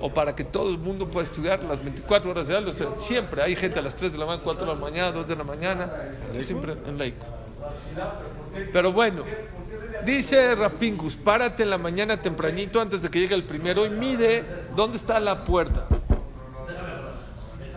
[0.00, 2.72] O para que todo el mundo pueda estudiar las 24 horas del año.
[2.96, 5.36] Siempre hay gente a las 3 de la mañana, 4 de la mañana, 2 de
[5.36, 5.92] la mañana.
[6.40, 7.26] Siempre en laico.
[8.72, 9.24] Pero bueno,
[10.04, 14.44] dice Rapingus, párate en la mañana tempranito antes de que llegue el primero y mide
[14.74, 15.86] dónde está la puerta.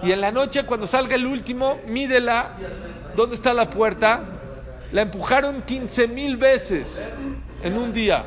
[0.04, 2.58] Y en la noche, cuando salga el último, mídela.
[3.16, 4.22] ¿Dónde está la puerta?
[4.92, 7.14] La empujaron 15 mil veces
[7.62, 8.26] en un día.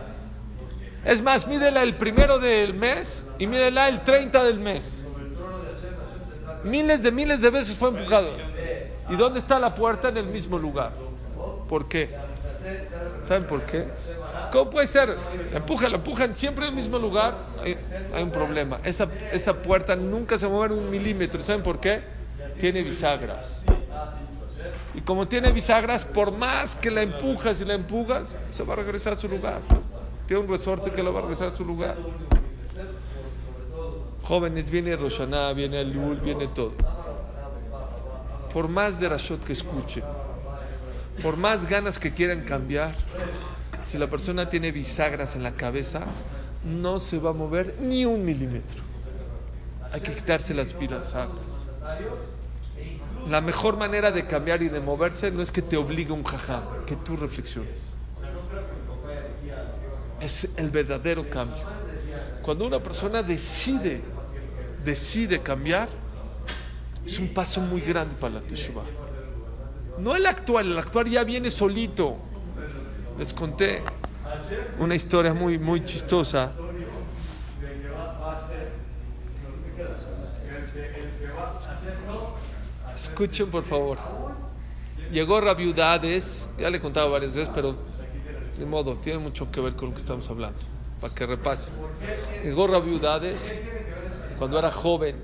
[1.04, 5.02] Es más, mídela el primero del mes y mídela el 30 del mes.
[6.64, 8.36] Miles de miles de veces fue empujado.
[9.10, 10.08] ¿Y dónde está la puerta?
[10.08, 10.92] En el mismo lugar.
[11.68, 12.10] ¿Por qué?
[13.26, 13.84] ¿Saben por qué?
[14.52, 15.16] ¿Cómo puede ser?
[15.52, 17.36] Empujan, empujan siempre en el mismo lugar.
[17.62, 17.76] Hay,
[18.14, 18.80] hay un problema.
[18.84, 21.42] Esa, esa puerta nunca se mueve un milímetro.
[21.42, 22.02] ¿Saben por qué?
[22.60, 23.62] Tiene bisagras.
[24.94, 28.76] Y como tiene bisagras, por más que la empujas y la empujas, se va a
[28.76, 29.60] regresar a su lugar.
[30.26, 31.96] Tiene un resorte que lo va a regresar a su lugar.
[34.22, 36.72] Jóvenes, viene Roshaná, viene Elul, viene todo.
[38.52, 40.02] por más de Rashot que escuchen,
[41.22, 42.94] por más ganas que quieran cambiar,
[43.84, 46.04] si la persona tiene bisagras en la cabeza,
[46.64, 48.82] no se va a mover ni un milímetro.
[49.92, 51.64] Hay que quitarse las bisagras.
[53.28, 56.62] La mejor manera de cambiar y de moverse no es que te obligue un jajam,
[56.86, 57.94] que tú reflexiones.
[60.20, 61.62] Es el verdadero cambio.
[62.42, 64.00] Cuando una persona decide,
[64.84, 65.88] decide cambiar,
[67.04, 69.05] es un paso muy grande para la Teshuvah.
[69.98, 72.16] No el actual, el actual ya viene solito.
[73.18, 73.82] Les conté
[74.78, 76.52] una historia muy, muy chistosa.
[82.94, 83.98] Escuchen por favor.
[85.10, 87.76] Llegó Rabiudades, ya le he contado varias veces, pero
[88.58, 90.58] de modo, tiene mucho que ver con lo que estamos hablando,
[91.00, 91.72] para que repase.
[92.42, 93.60] Llegó Rabiudades
[94.38, 95.22] cuando era joven,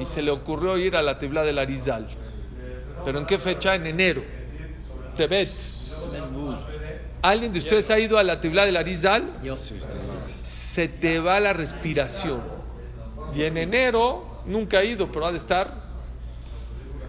[0.00, 2.06] y se le ocurrió ir a la tibla del Arizal.
[3.04, 3.74] ¿Pero en qué fecha?
[3.74, 4.22] En enero.
[5.16, 5.50] Tebet.
[7.22, 9.22] ¿Alguien de ustedes ha ido a la tibla del Arizal?
[10.42, 12.42] Se te va la respiración.
[13.34, 15.84] Y en enero, nunca ha ido, pero ha de estar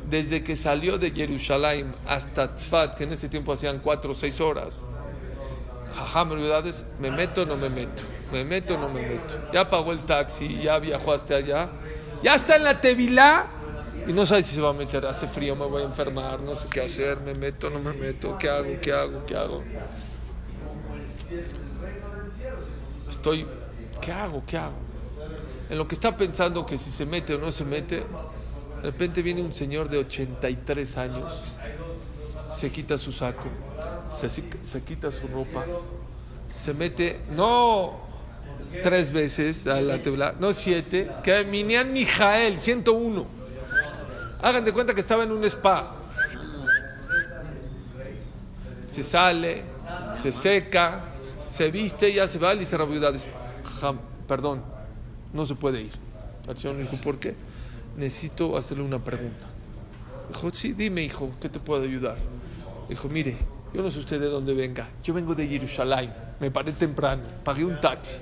[0.10, 4.40] desde que salió de Jerusalén hasta Tzfat, que en ese tiempo hacían cuatro o seis
[4.40, 4.82] horas.
[5.96, 6.30] Jajam,
[7.00, 8.04] ¿me meto o no me meto?
[8.32, 9.36] ¿Me meto o no me meto?
[9.54, 11.70] Ya pagó el taxi, ya viajó hasta allá.
[12.24, 13.46] Ya está en la Tevilá
[14.08, 15.06] y no sabe si se va a meter.
[15.06, 17.20] Hace frío, me voy a enfermar, no sé qué hacer.
[17.20, 18.38] ¿Me meto o no me meto?
[18.38, 18.80] ¿Qué hago?
[18.82, 19.26] ¿Qué hago?
[19.26, 19.64] ¿Qué hago?
[23.10, 23.46] Estoy,
[24.02, 24.44] ¿qué hago?
[24.46, 24.74] ¿Qué hago?
[25.70, 29.22] En lo que está pensando que si se mete o no se mete, de repente
[29.22, 31.34] viene un señor de 83 años,
[32.52, 33.48] se quita su saco,
[34.16, 35.66] se, se quita su ropa,
[36.50, 38.06] se mete, no
[38.84, 43.26] tres veces a la tebla, no siete, que Minian Mijael, 101.
[44.42, 45.96] Hagan de cuenta que estaba en un spa.
[48.86, 49.64] Se sale,
[50.22, 51.06] se seca,
[51.48, 53.28] se viste, ya se va y dice Rabiudades,
[54.28, 54.62] perdón,
[55.34, 55.94] no se puede ir.
[56.48, 57.36] El señor dijo, ¿por qué?
[57.98, 59.48] Necesito hacerle una pregunta.
[60.30, 62.18] Dijo, sí, dime, hijo, ¿qué te puedo ayudar?
[62.88, 63.38] Dijo, mire,
[63.74, 64.88] yo no sé usted de dónde venga.
[65.04, 66.14] Yo vengo de Jerusalén.
[66.40, 67.24] Me paré temprano.
[67.44, 68.16] Pagué un taxi.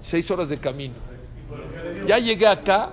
[0.00, 0.94] Seis horas de camino.
[2.06, 2.90] Ya llegué acá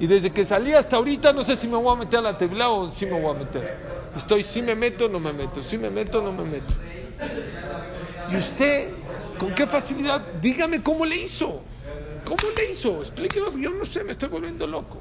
[0.00, 2.38] y desde que salí hasta ahorita no sé si me voy a meter a la
[2.38, 3.76] tebla o si me voy a meter.
[4.16, 5.62] Estoy, si me meto, no me meto.
[5.62, 6.74] Si me meto, no me meto.
[8.30, 8.90] Y usted,
[9.38, 10.20] ¿con qué facilidad?
[10.40, 11.62] Dígame cómo le hizo.
[12.24, 12.98] ¿Cómo le hizo?
[12.98, 15.00] Explíqueme, yo no sé, me estoy volviendo loco.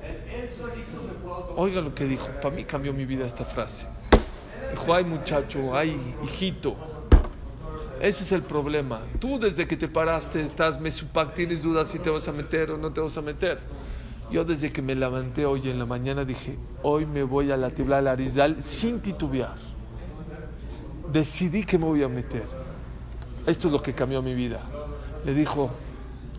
[1.58, 3.88] Oiga lo que dijo, para mí cambió mi vida esta frase.
[4.72, 6.76] Dijo, ay muchacho, ay hijito.
[8.02, 9.02] Ese es el problema.
[9.20, 12.78] Tú desde que te paraste estás mesupac, tienes dudas si te vas a meter o
[12.78, 13.60] no te vas a meter.
[14.30, 17.70] Yo desde que me levanté hoy en la mañana dije, hoy me voy a la
[17.70, 19.56] tibla del Arizal sin titubear.
[21.12, 22.46] Decidí que me voy a meter.
[23.46, 24.60] Esto es lo que cambió mi vida.
[25.26, 25.72] Le dijo,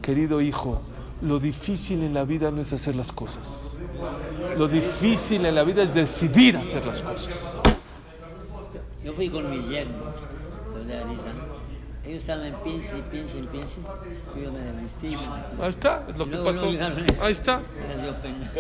[0.03, 0.83] querido hijo,
[1.23, 3.77] lo difícil en la vida no es hacer las cosas.
[4.59, 7.41] Lo difícil en la vida es decidir hacer las cosas.
[9.03, 10.05] Yo fui con mi yerno,
[10.87, 11.48] de.
[12.09, 13.81] Ellos estaban en piense, piense, piense.
[14.35, 15.15] Yo me vestí.
[15.61, 16.65] Ahí está, es lo que pasó.
[17.21, 17.61] Ahí está.
[17.87, 18.51] Les dio pena.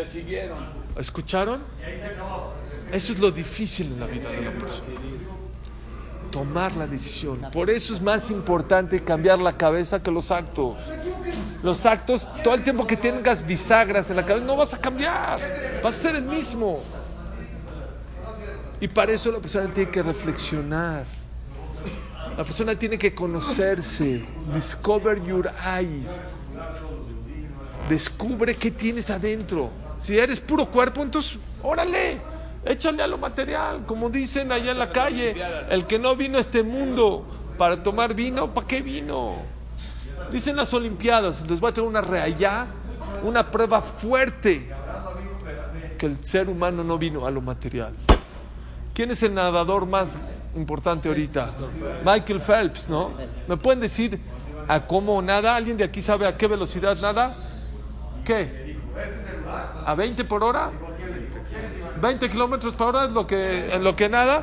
[0.99, 1.63] ¿Escucharon?
[2.93, 5.01] Eso es lo difícil en la vida de la persona.
[6.31, 7.41] Tomar la decisión.
[7.51, 10.77] Por eso es más importante cambiar la cabeza que los actos.
[11.63, 15.41] Los actos, todo el tiempo que tengas bisagras en la cabeza, no vas a cambiar.
[15.83, 16.83] Vas a ser el mismo.
[18.79, 21.18] Y para eso la persona tiene que reflexionar.
[22.39, 24.25] La persona tiene que conocerse.
[24.55, 26.05] Discover your eye.
[27.89, 29.71] Descubre qué tienes adentro.
[29.99, 32.19] Si eres puro cuerpo, entonces, órale,
[32.65, 33.85] échale a lo material.
[33.87, 35.35] Como dicen allá en la calle,
[35.69, 37.27] el que no vino a este mundo
[37.59, 39.39] para tomar vino, ¿para qué vino?
[40.31, 42.69] Dicen las Olimpiadas, les voy a traer una reallá,
[43.25, 44.73] una prueba fuerte
[45.99, 47.95] que el ser humano no vino a lo material.
[48.95, 50.11] ¿Quién es el nadador más
[50.59, 51.51] importante ahorita?
[52.05, 53.13] Michael Phelps, ¿no?
[53.47, 54.21] ¿Me pueden decir
[54.67, 55.57] a cómo nada?
[55.57, 57.35] ¿Alguien de aquí sabe a qué velocidad nada?
[58.25, 58.77] ¿Qué?
[59.87, 60.71] ¿A 20 por hora?
[62.01, 64.43] 20 kilómetros por hora es lo que, lo que nada.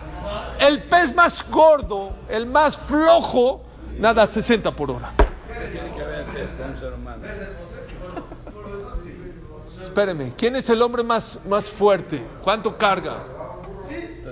[0.60, 3.64] El pez más gordo, el más flojo,
[4.00, 5.12] nada a 60 por hora.
[9.82, 12.22] Espéreme, ¿quién es el hombre más, más fuerte?
[12.44, 13.20] ¿Cuánto carga?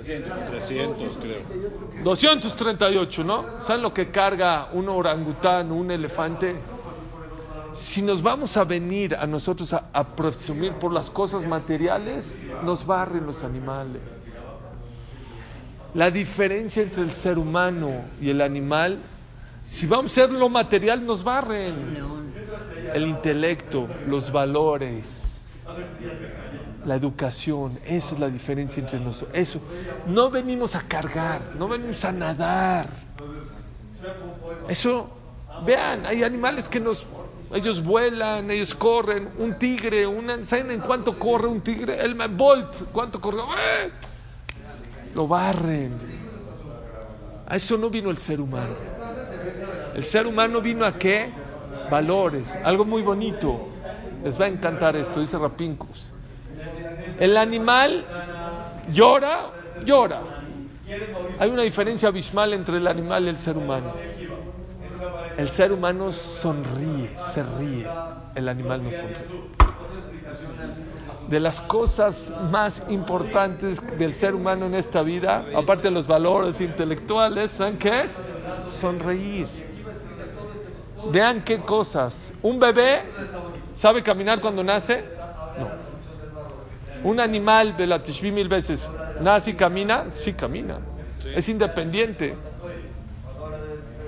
[0.02, 1.42] 300, creo.
[2.02, 3.60] 238, ¿no?
[3.60, 6.56] ¿Saben lo que carga un orangután, un elefante?
[7.72, 12.84] Si nos vamos a venir a nosotros a, a presumir por las cosas materiales, nos
[12.84, 14.02] barren los animales.
[15.94, 18.98] La diferencia entre el ser humano y el animal,
[19.62, 21.96] si vamos a ser lo material, nos barren.
[22.92, 25.46] El intelecto, los valores,
[26.84, 29.36] la educación, esa es la diferencia entre nosotros.
[29.36, 29.60] Eso,
[30.06, 32.88] no venimos a cargar, no venimos a nadar.
[34.68, 35.08] Eso,
[35.64, 37.06] vean, hay animales que nos,
[37.52, 42.00] ellos vuelan, ellos corren, un tigre, una, ¿saben en cuánto corre un tigre?
[42.00, 43.38] El Bolt, ¿cuánto corre?
[43.38, 43.90] ¡Eh!
[45.14, 45.92] Lo barren.
[47.46, 48.74] A eso no vino el ser humano.
[49.94, 51.30] El ser humano vino a qué?
[51.90, 53.68] Valores, algo muy bonito.
[54.24, 56.13] Les va a encantar esto, dice Rapincus.
[57.18, 58.04] El animal
[58.92, 59.50] llora,
[59.84, 60.20] llora.
[61.38, 63.94] Hay una diferencia abismal entre el animal y el ser humano.
[65.36, 67.86] El ser humano sonríe, se ríe.
[68.34, 69.54] El animal no sonríe.
[71.28, 76.60] De las cosas más importantes del ser humano en esta vida, aparte de los valores
[76.60, 78.16] intelectuales, ¿saben qué es?
[78.66, 79.48] Sonreír.
[81.10, 82.32] Vean qué cosas.
[82.42, 83.00] Un bebé
[83.74, 85.04] sabe caminar cuando nace.
[85.58, 85.83] No.
[87.04, 88.90] Un animal, de la tishbi mil veces,
[89.20, 90.04] nace y camina.
[90.12, 90.78] Sí, camina.
[91.24, 92.34] Es independiente.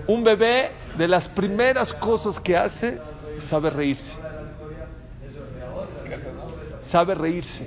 [0.06, 2.98] Un bebé, de las primeras cosas que hace,
[3.38, 4.16] sabe reírse.
[6.80, 7.66] Sabe reírse.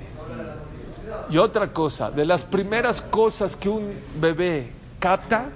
[1.30, 5.50] Y otra cosa, de las primeras cosas que un bebé capta,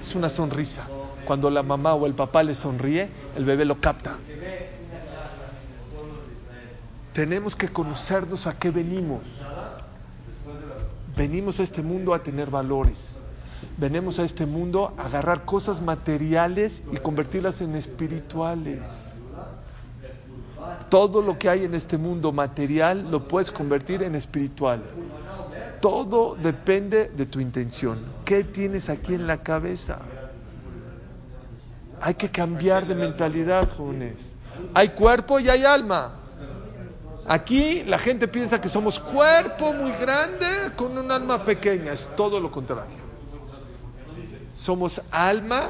[0.00, 0.86] es una sonrisa.
[1.24, 4.16] Cuando la mamá o el papá le sonríe, el bebé lo capta.
[7.20, 9.20] Tenemos que conocernos a qué venimos.
[11.14, 13.20] Venimos a este mundo a tener valores.
[13.76, 18.80] Venimos a este mundo a agarrar cosas materiales y convertirlas en espirituales.
[20.88, 24.82] Todo lo que hay en este mundo material lo puedes convertir en espiritual.
[25.82, 27.98] Todo depende de tu intención.
[28.24, 29.98] ¿Qué tienes aquí en la cabeza?
[32.00, 34.34] Hay que cambiar de mentalidad, jóvenes.
[34.72, 36.19] Hay cuerpo y hay alma.
[37.30, 41.92] Aquí la gente piensa que somos cuerpo muy grande con un alma pequeña.
[41.92, 42.96] Es todo lo contrario.
[44.60, 45.68] Somos alma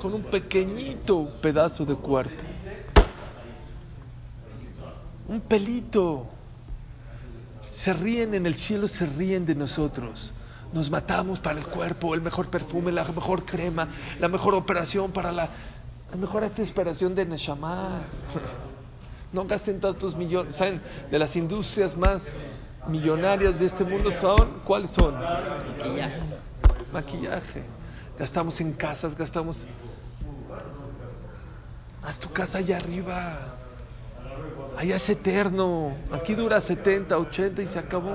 [0.00, 2.44] con un pequeñito pedazo de cuerpo.
[5.26, 6.28] Un pelito.
[7.72, 10.32] Se ríen en el cielo, se ríen de nosotros.
[10.72, 13.88] Nos matamos para el cuerpo, el mejor perfume, la mejor crema,
[14.20, 15.48] la mejor operación para la,
[16.16, 18.02] mejor desesperación de Neshama.
[19.34, 20.54] No gasten tantos millones.
[20.54, 20.80] ¿Saben?
[21.10, 22.36] De las industrias más
[22.86, 25.14] millonarias de este mundo son, ¿cuáles son?
[25.14, 26.20] Maquillaje.
[26.92, 27.62] Maquillaje.
[28.16, 29.66] Gastamos en casas, gastamos.
[32.04, 33.36] Haz tu casa allá arriba.
[34.76, 35.96] Allá es eterno.
[36.12, 38.14] Aquí dura 70, 80 y se acabó.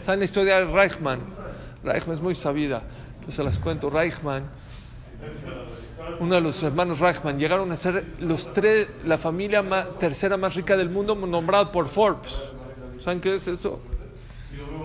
[0.00, 1.20] ¿Saben la historia de Reichmann?
[1.84, 2.82] Reichmann es muy sabida.
[3.22, 3.90] Pues se las cuento.
[3.90, 4.44] Reichmann,
[6.20, 9.64] uno de los hermanos Reichmann, llegaron a ser los tres, la familia
[9.98, 12.42] tercera más rica del mundo, nombrado por Forbes.
[12.98, 13.80] ¿Saben qué es eso?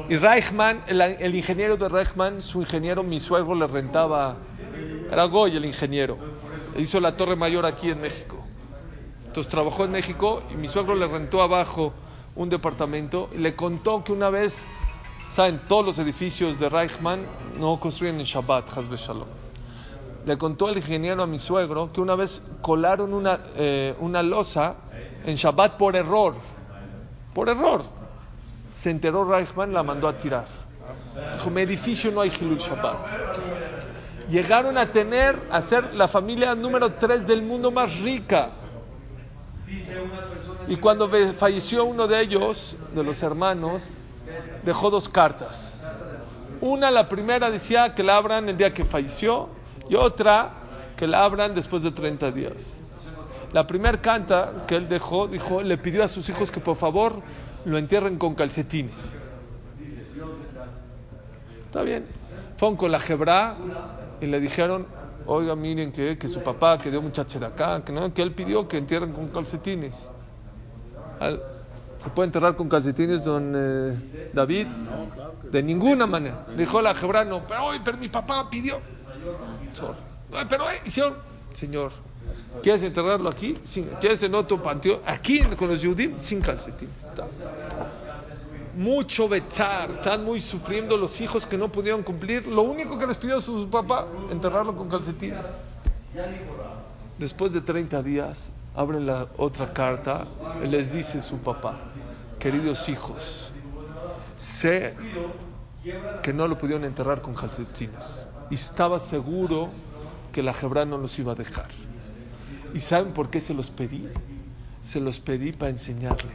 [0.09, 4.38] Y Reichmann, el, ingeniero de Reichmann, su ingeniero, mi suegro le rentaba,
[5.11, 6.17] era Goy el ingeniero,
[6.78, 8.43] hizo la Torre Mayor aquí en México.
[9.28, 11.93] Entonces trabajó en México y mi suegro le rentó abajo
[12.36, 14.63] un departamento y le contó que una vez,
[15.30, 17.22] saben, todos los edificios de Reichmann
[17.59, 19.39] no construyen en Shabbat, Hazbe Shalom.
[20.30, 24.75] Le contó el ingeniero a mi suegro que una vez colaron una, eh, una losa
[25.25, 26.36] en Shabbat por error.
[27.34, 27.82] Por error.
[28.71, 30.45] Se enteró Reichmann, la mandó a tirar.
[31.34, 33.07] Dijo, edificio no hay Hilul Shabbat.
[34.30, 38.51] Llegaron a tener, a ser la familia número 3 del mundo más rica.
[40.67, 43.93] Y cuando falleció uno de ellos, de los hermanos,
[44.63, 45.82] dejó dos cartas.
[46.61, 49.57] Una, la primera decía que la abran el día que falleció
[49.90, 50.52] y otra
[50.96, 52.82] que la abran después de 30 días.
[53.54, 57.22] La primera carta que él dejó, dijo, le pidió a sus hijos que por favor
[57.66, 59.18] lo entierren con calcetines.
[61.66, 62.06] Está bien.
[62.58, 63.56] Fueron con la Jebra
[64.22, 64.86] y le dijeron,
[65.26, 68.68] oiga, miren que, que su papá, que dio mucha acá, que, no, que él pidió
[68.68, 70.12] que entierren con calcetines.
[71.20, 71.42] Al-
[71.98, 74.68] ¿Se puede enterrar con calcetines, don eh, David?
[75.52, 76.46] De ninguna manera.
[76.56, 78.80] Dijo la Jebra, no, pero, oye, pero mi papá pidió.
[80.34, 81.15] Ay, Pero, eh, hicieron,
[81.53, 81.91] señor,
[82.61, 83.57] ¿quieres enterrarlo aquí?
[83.63, 84.99] Sin- ¿Quieres en otro panteón?
[85.05, 86.93] Aquí con los Yudim, sin calcetines.
[87.03, 87.28] Está.
[88.76, 92.47] Mucho betzar, están muy sufriendo los hijos que no pudieron cumplir.
[92.47, 95.45] Lo único que les pidió su papá, enterrarlo con calcetines.
[97.17, 100.26] Después de 30 días, abren la otra carta
[100.63, 101.78] y les dice su papá,
[102.39, 103.51] queridos hijos,
[104.38, 104.93] sé
[106.24, 109.70] que no lo pudieron enterrar con calcetines y estaba seguro
[110.32, 111.68] que la Jebra no los iba a dejar.
[112.74, 114.08] ¿Y saben por qué se los pedí?
[114.84, 116.32] Se los pedí para enseñarle.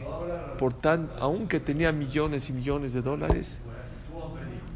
[0.59, 3.59] Por tan, aunque tenía millones y millones de dólares,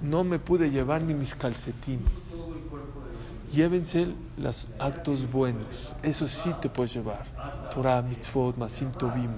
[0.02, 2.12] no me pude llevar ni mis calcetines.
[3.52, 5.92] Llévense los actos buenos.
[6.02, 7.24] Eso sí te puedes llevar.
[7.72, 9.30] Torah, mitzvot, masim tobim.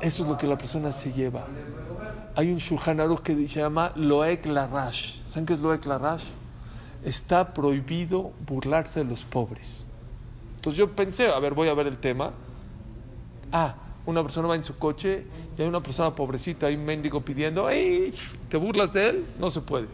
[0.00, 1.46] Eso es lo que la persona se lleva.
[2.34, 5.22] Hay un Shulchan Aruch que se llama Loek Larash.
[5.26, 6.24] ¿Saben qué es Loek Larash?
[7.06, 9.86] Está prohibido burlarse de los pobres.
[10.56, 12.32] Entonces yo pensé, a ver, voy a ver el tema.
[13.52, 13.76] Ah,
[14.06, 15.24] una persona va en su coche
[15.56, 18.12] y hay una persona pobrecita, hay un mendigo pidiendo, ¡Ey!
[18.48, 19.26] ¿Te burlas de él?
[19.38, 19.86] No se puede.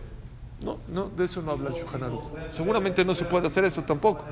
[0.63, 2.19] No, no, de eso no habla el Shulchan.
[2.49, 4.25] Seguramente no se puede hacer eso tampoco.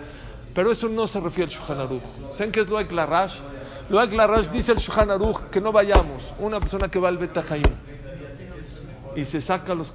[0.55, 2.01] Pero eso no se refiere al Shulchan.
[2.31, 3.35] ¿Saben qué es Loek Larash?
[3.91, 5.11] Loek Larash dice el Shulchan
[5.51, 6.33] que no vayamos.
[6.39, 8.00] Una persona que va al Betahayim
[9.17, 9.93] y se saca los,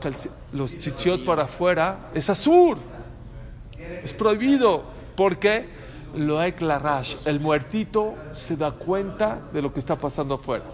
[0.52, 2.78] los chichiot para afuera, es azul.
[4.04, 4.84] Es prohibido.
[5.16, 5.68] ¿Por qué?
[6.16, 7.16] Loek Larash.
[7.26, 10.66] El muertito se da cuenta de lo que está pasando afuera.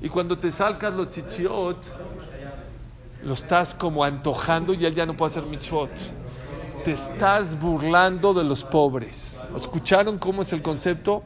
[0.00, 1.76] Y cuando te sacas los chichiot,
[3.22, 5.90] lo estás como antojando y él ya no puede hacer mitzvot.
[6.84, 9.40] Te estás burlando de los pobres.
[9.54, 11.22] ¿Escucharon cómo es el concepto?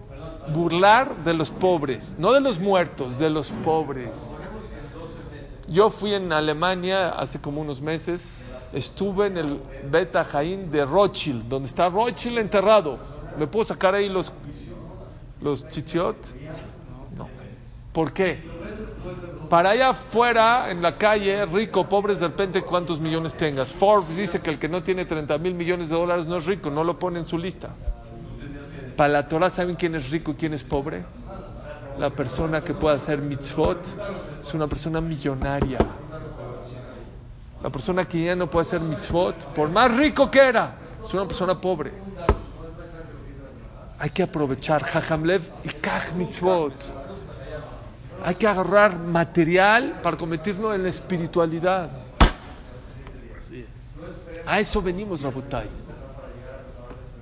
[0.53, 4.44] Burlar de los pobres, no de los muertos, de los pobres.
[5.69, 8.29] Yo fui en Alemania hace como unos meses,
[8.73, 9.61] estuve en el
[9.91, 12.99] Beta Jaín de Rothschild, donde está Rothschild enterrado.
[13.39, 14.33] ¿Me puedo sacar ahí los,
[15.41, 16.17] los chichiot?
[17.17, 17.29] No.
[17.93, 18.39] ¿Por qué?
[19.49, 23.73] Para allá afuera, en la calle, rico, pobres, de repente, ¿cuántos millones tengas?
[23.73, 26.71] Forbes dice que el que no tiene 30 mil millones de dólares no es rico,
[26.71, 27.71] no lo pone en su lista.
[28.97, 31.05] Para la Torah, ¿saben quién es rico y quién es pobre?
[31.99, 33.79] La persona que puede hacer mitzvot
[34.41, 35.79] es una persona millonaria.
[37.63, 40.75] La persona que ya no puede hacer mitzvot, por más rico que era,
[41.05, 41.93] es una persona pobre.
[43.99, 46.75] Hay que aprovechar Jajamlev y Kaj mitzvot.
[48.25, 51.91] Hay que agarrar material para convertirnos en la espiritualidad.
[54.47, 55.69] A eso venimos, Rabotai.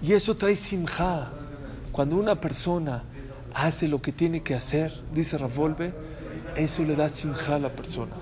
[0.01, 1.29] Y eso trae simja.
[1.93, 3.03] Cuando una persona
[3.55, 5.93] hace lo que tiene que hacer, dice Ravolve,
[6.57, 8.13] eso le da simja a la persona.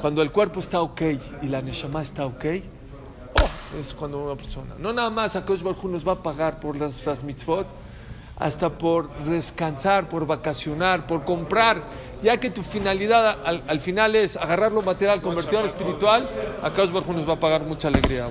[0.00, 1.02] Cuando el cuerpo está ok
[1.42, 2.44] y la neshama está ok,
[3.40, 4.74] oh, es cuando una persona.
[4.78, 7.66] No nada más Akash Baruj Hu nos va a pagar por las, las mitzvot,
[8.38, 11.82] hasta por descansar, por vacacionar, por comprar,
[12.22, 16.28] ya que tu finalidad al, al final es agarrar lo material, convertirlo en espiritual,
[16.62, 18.26] Akash Baruj Hu nos va a pagar mucha alegría.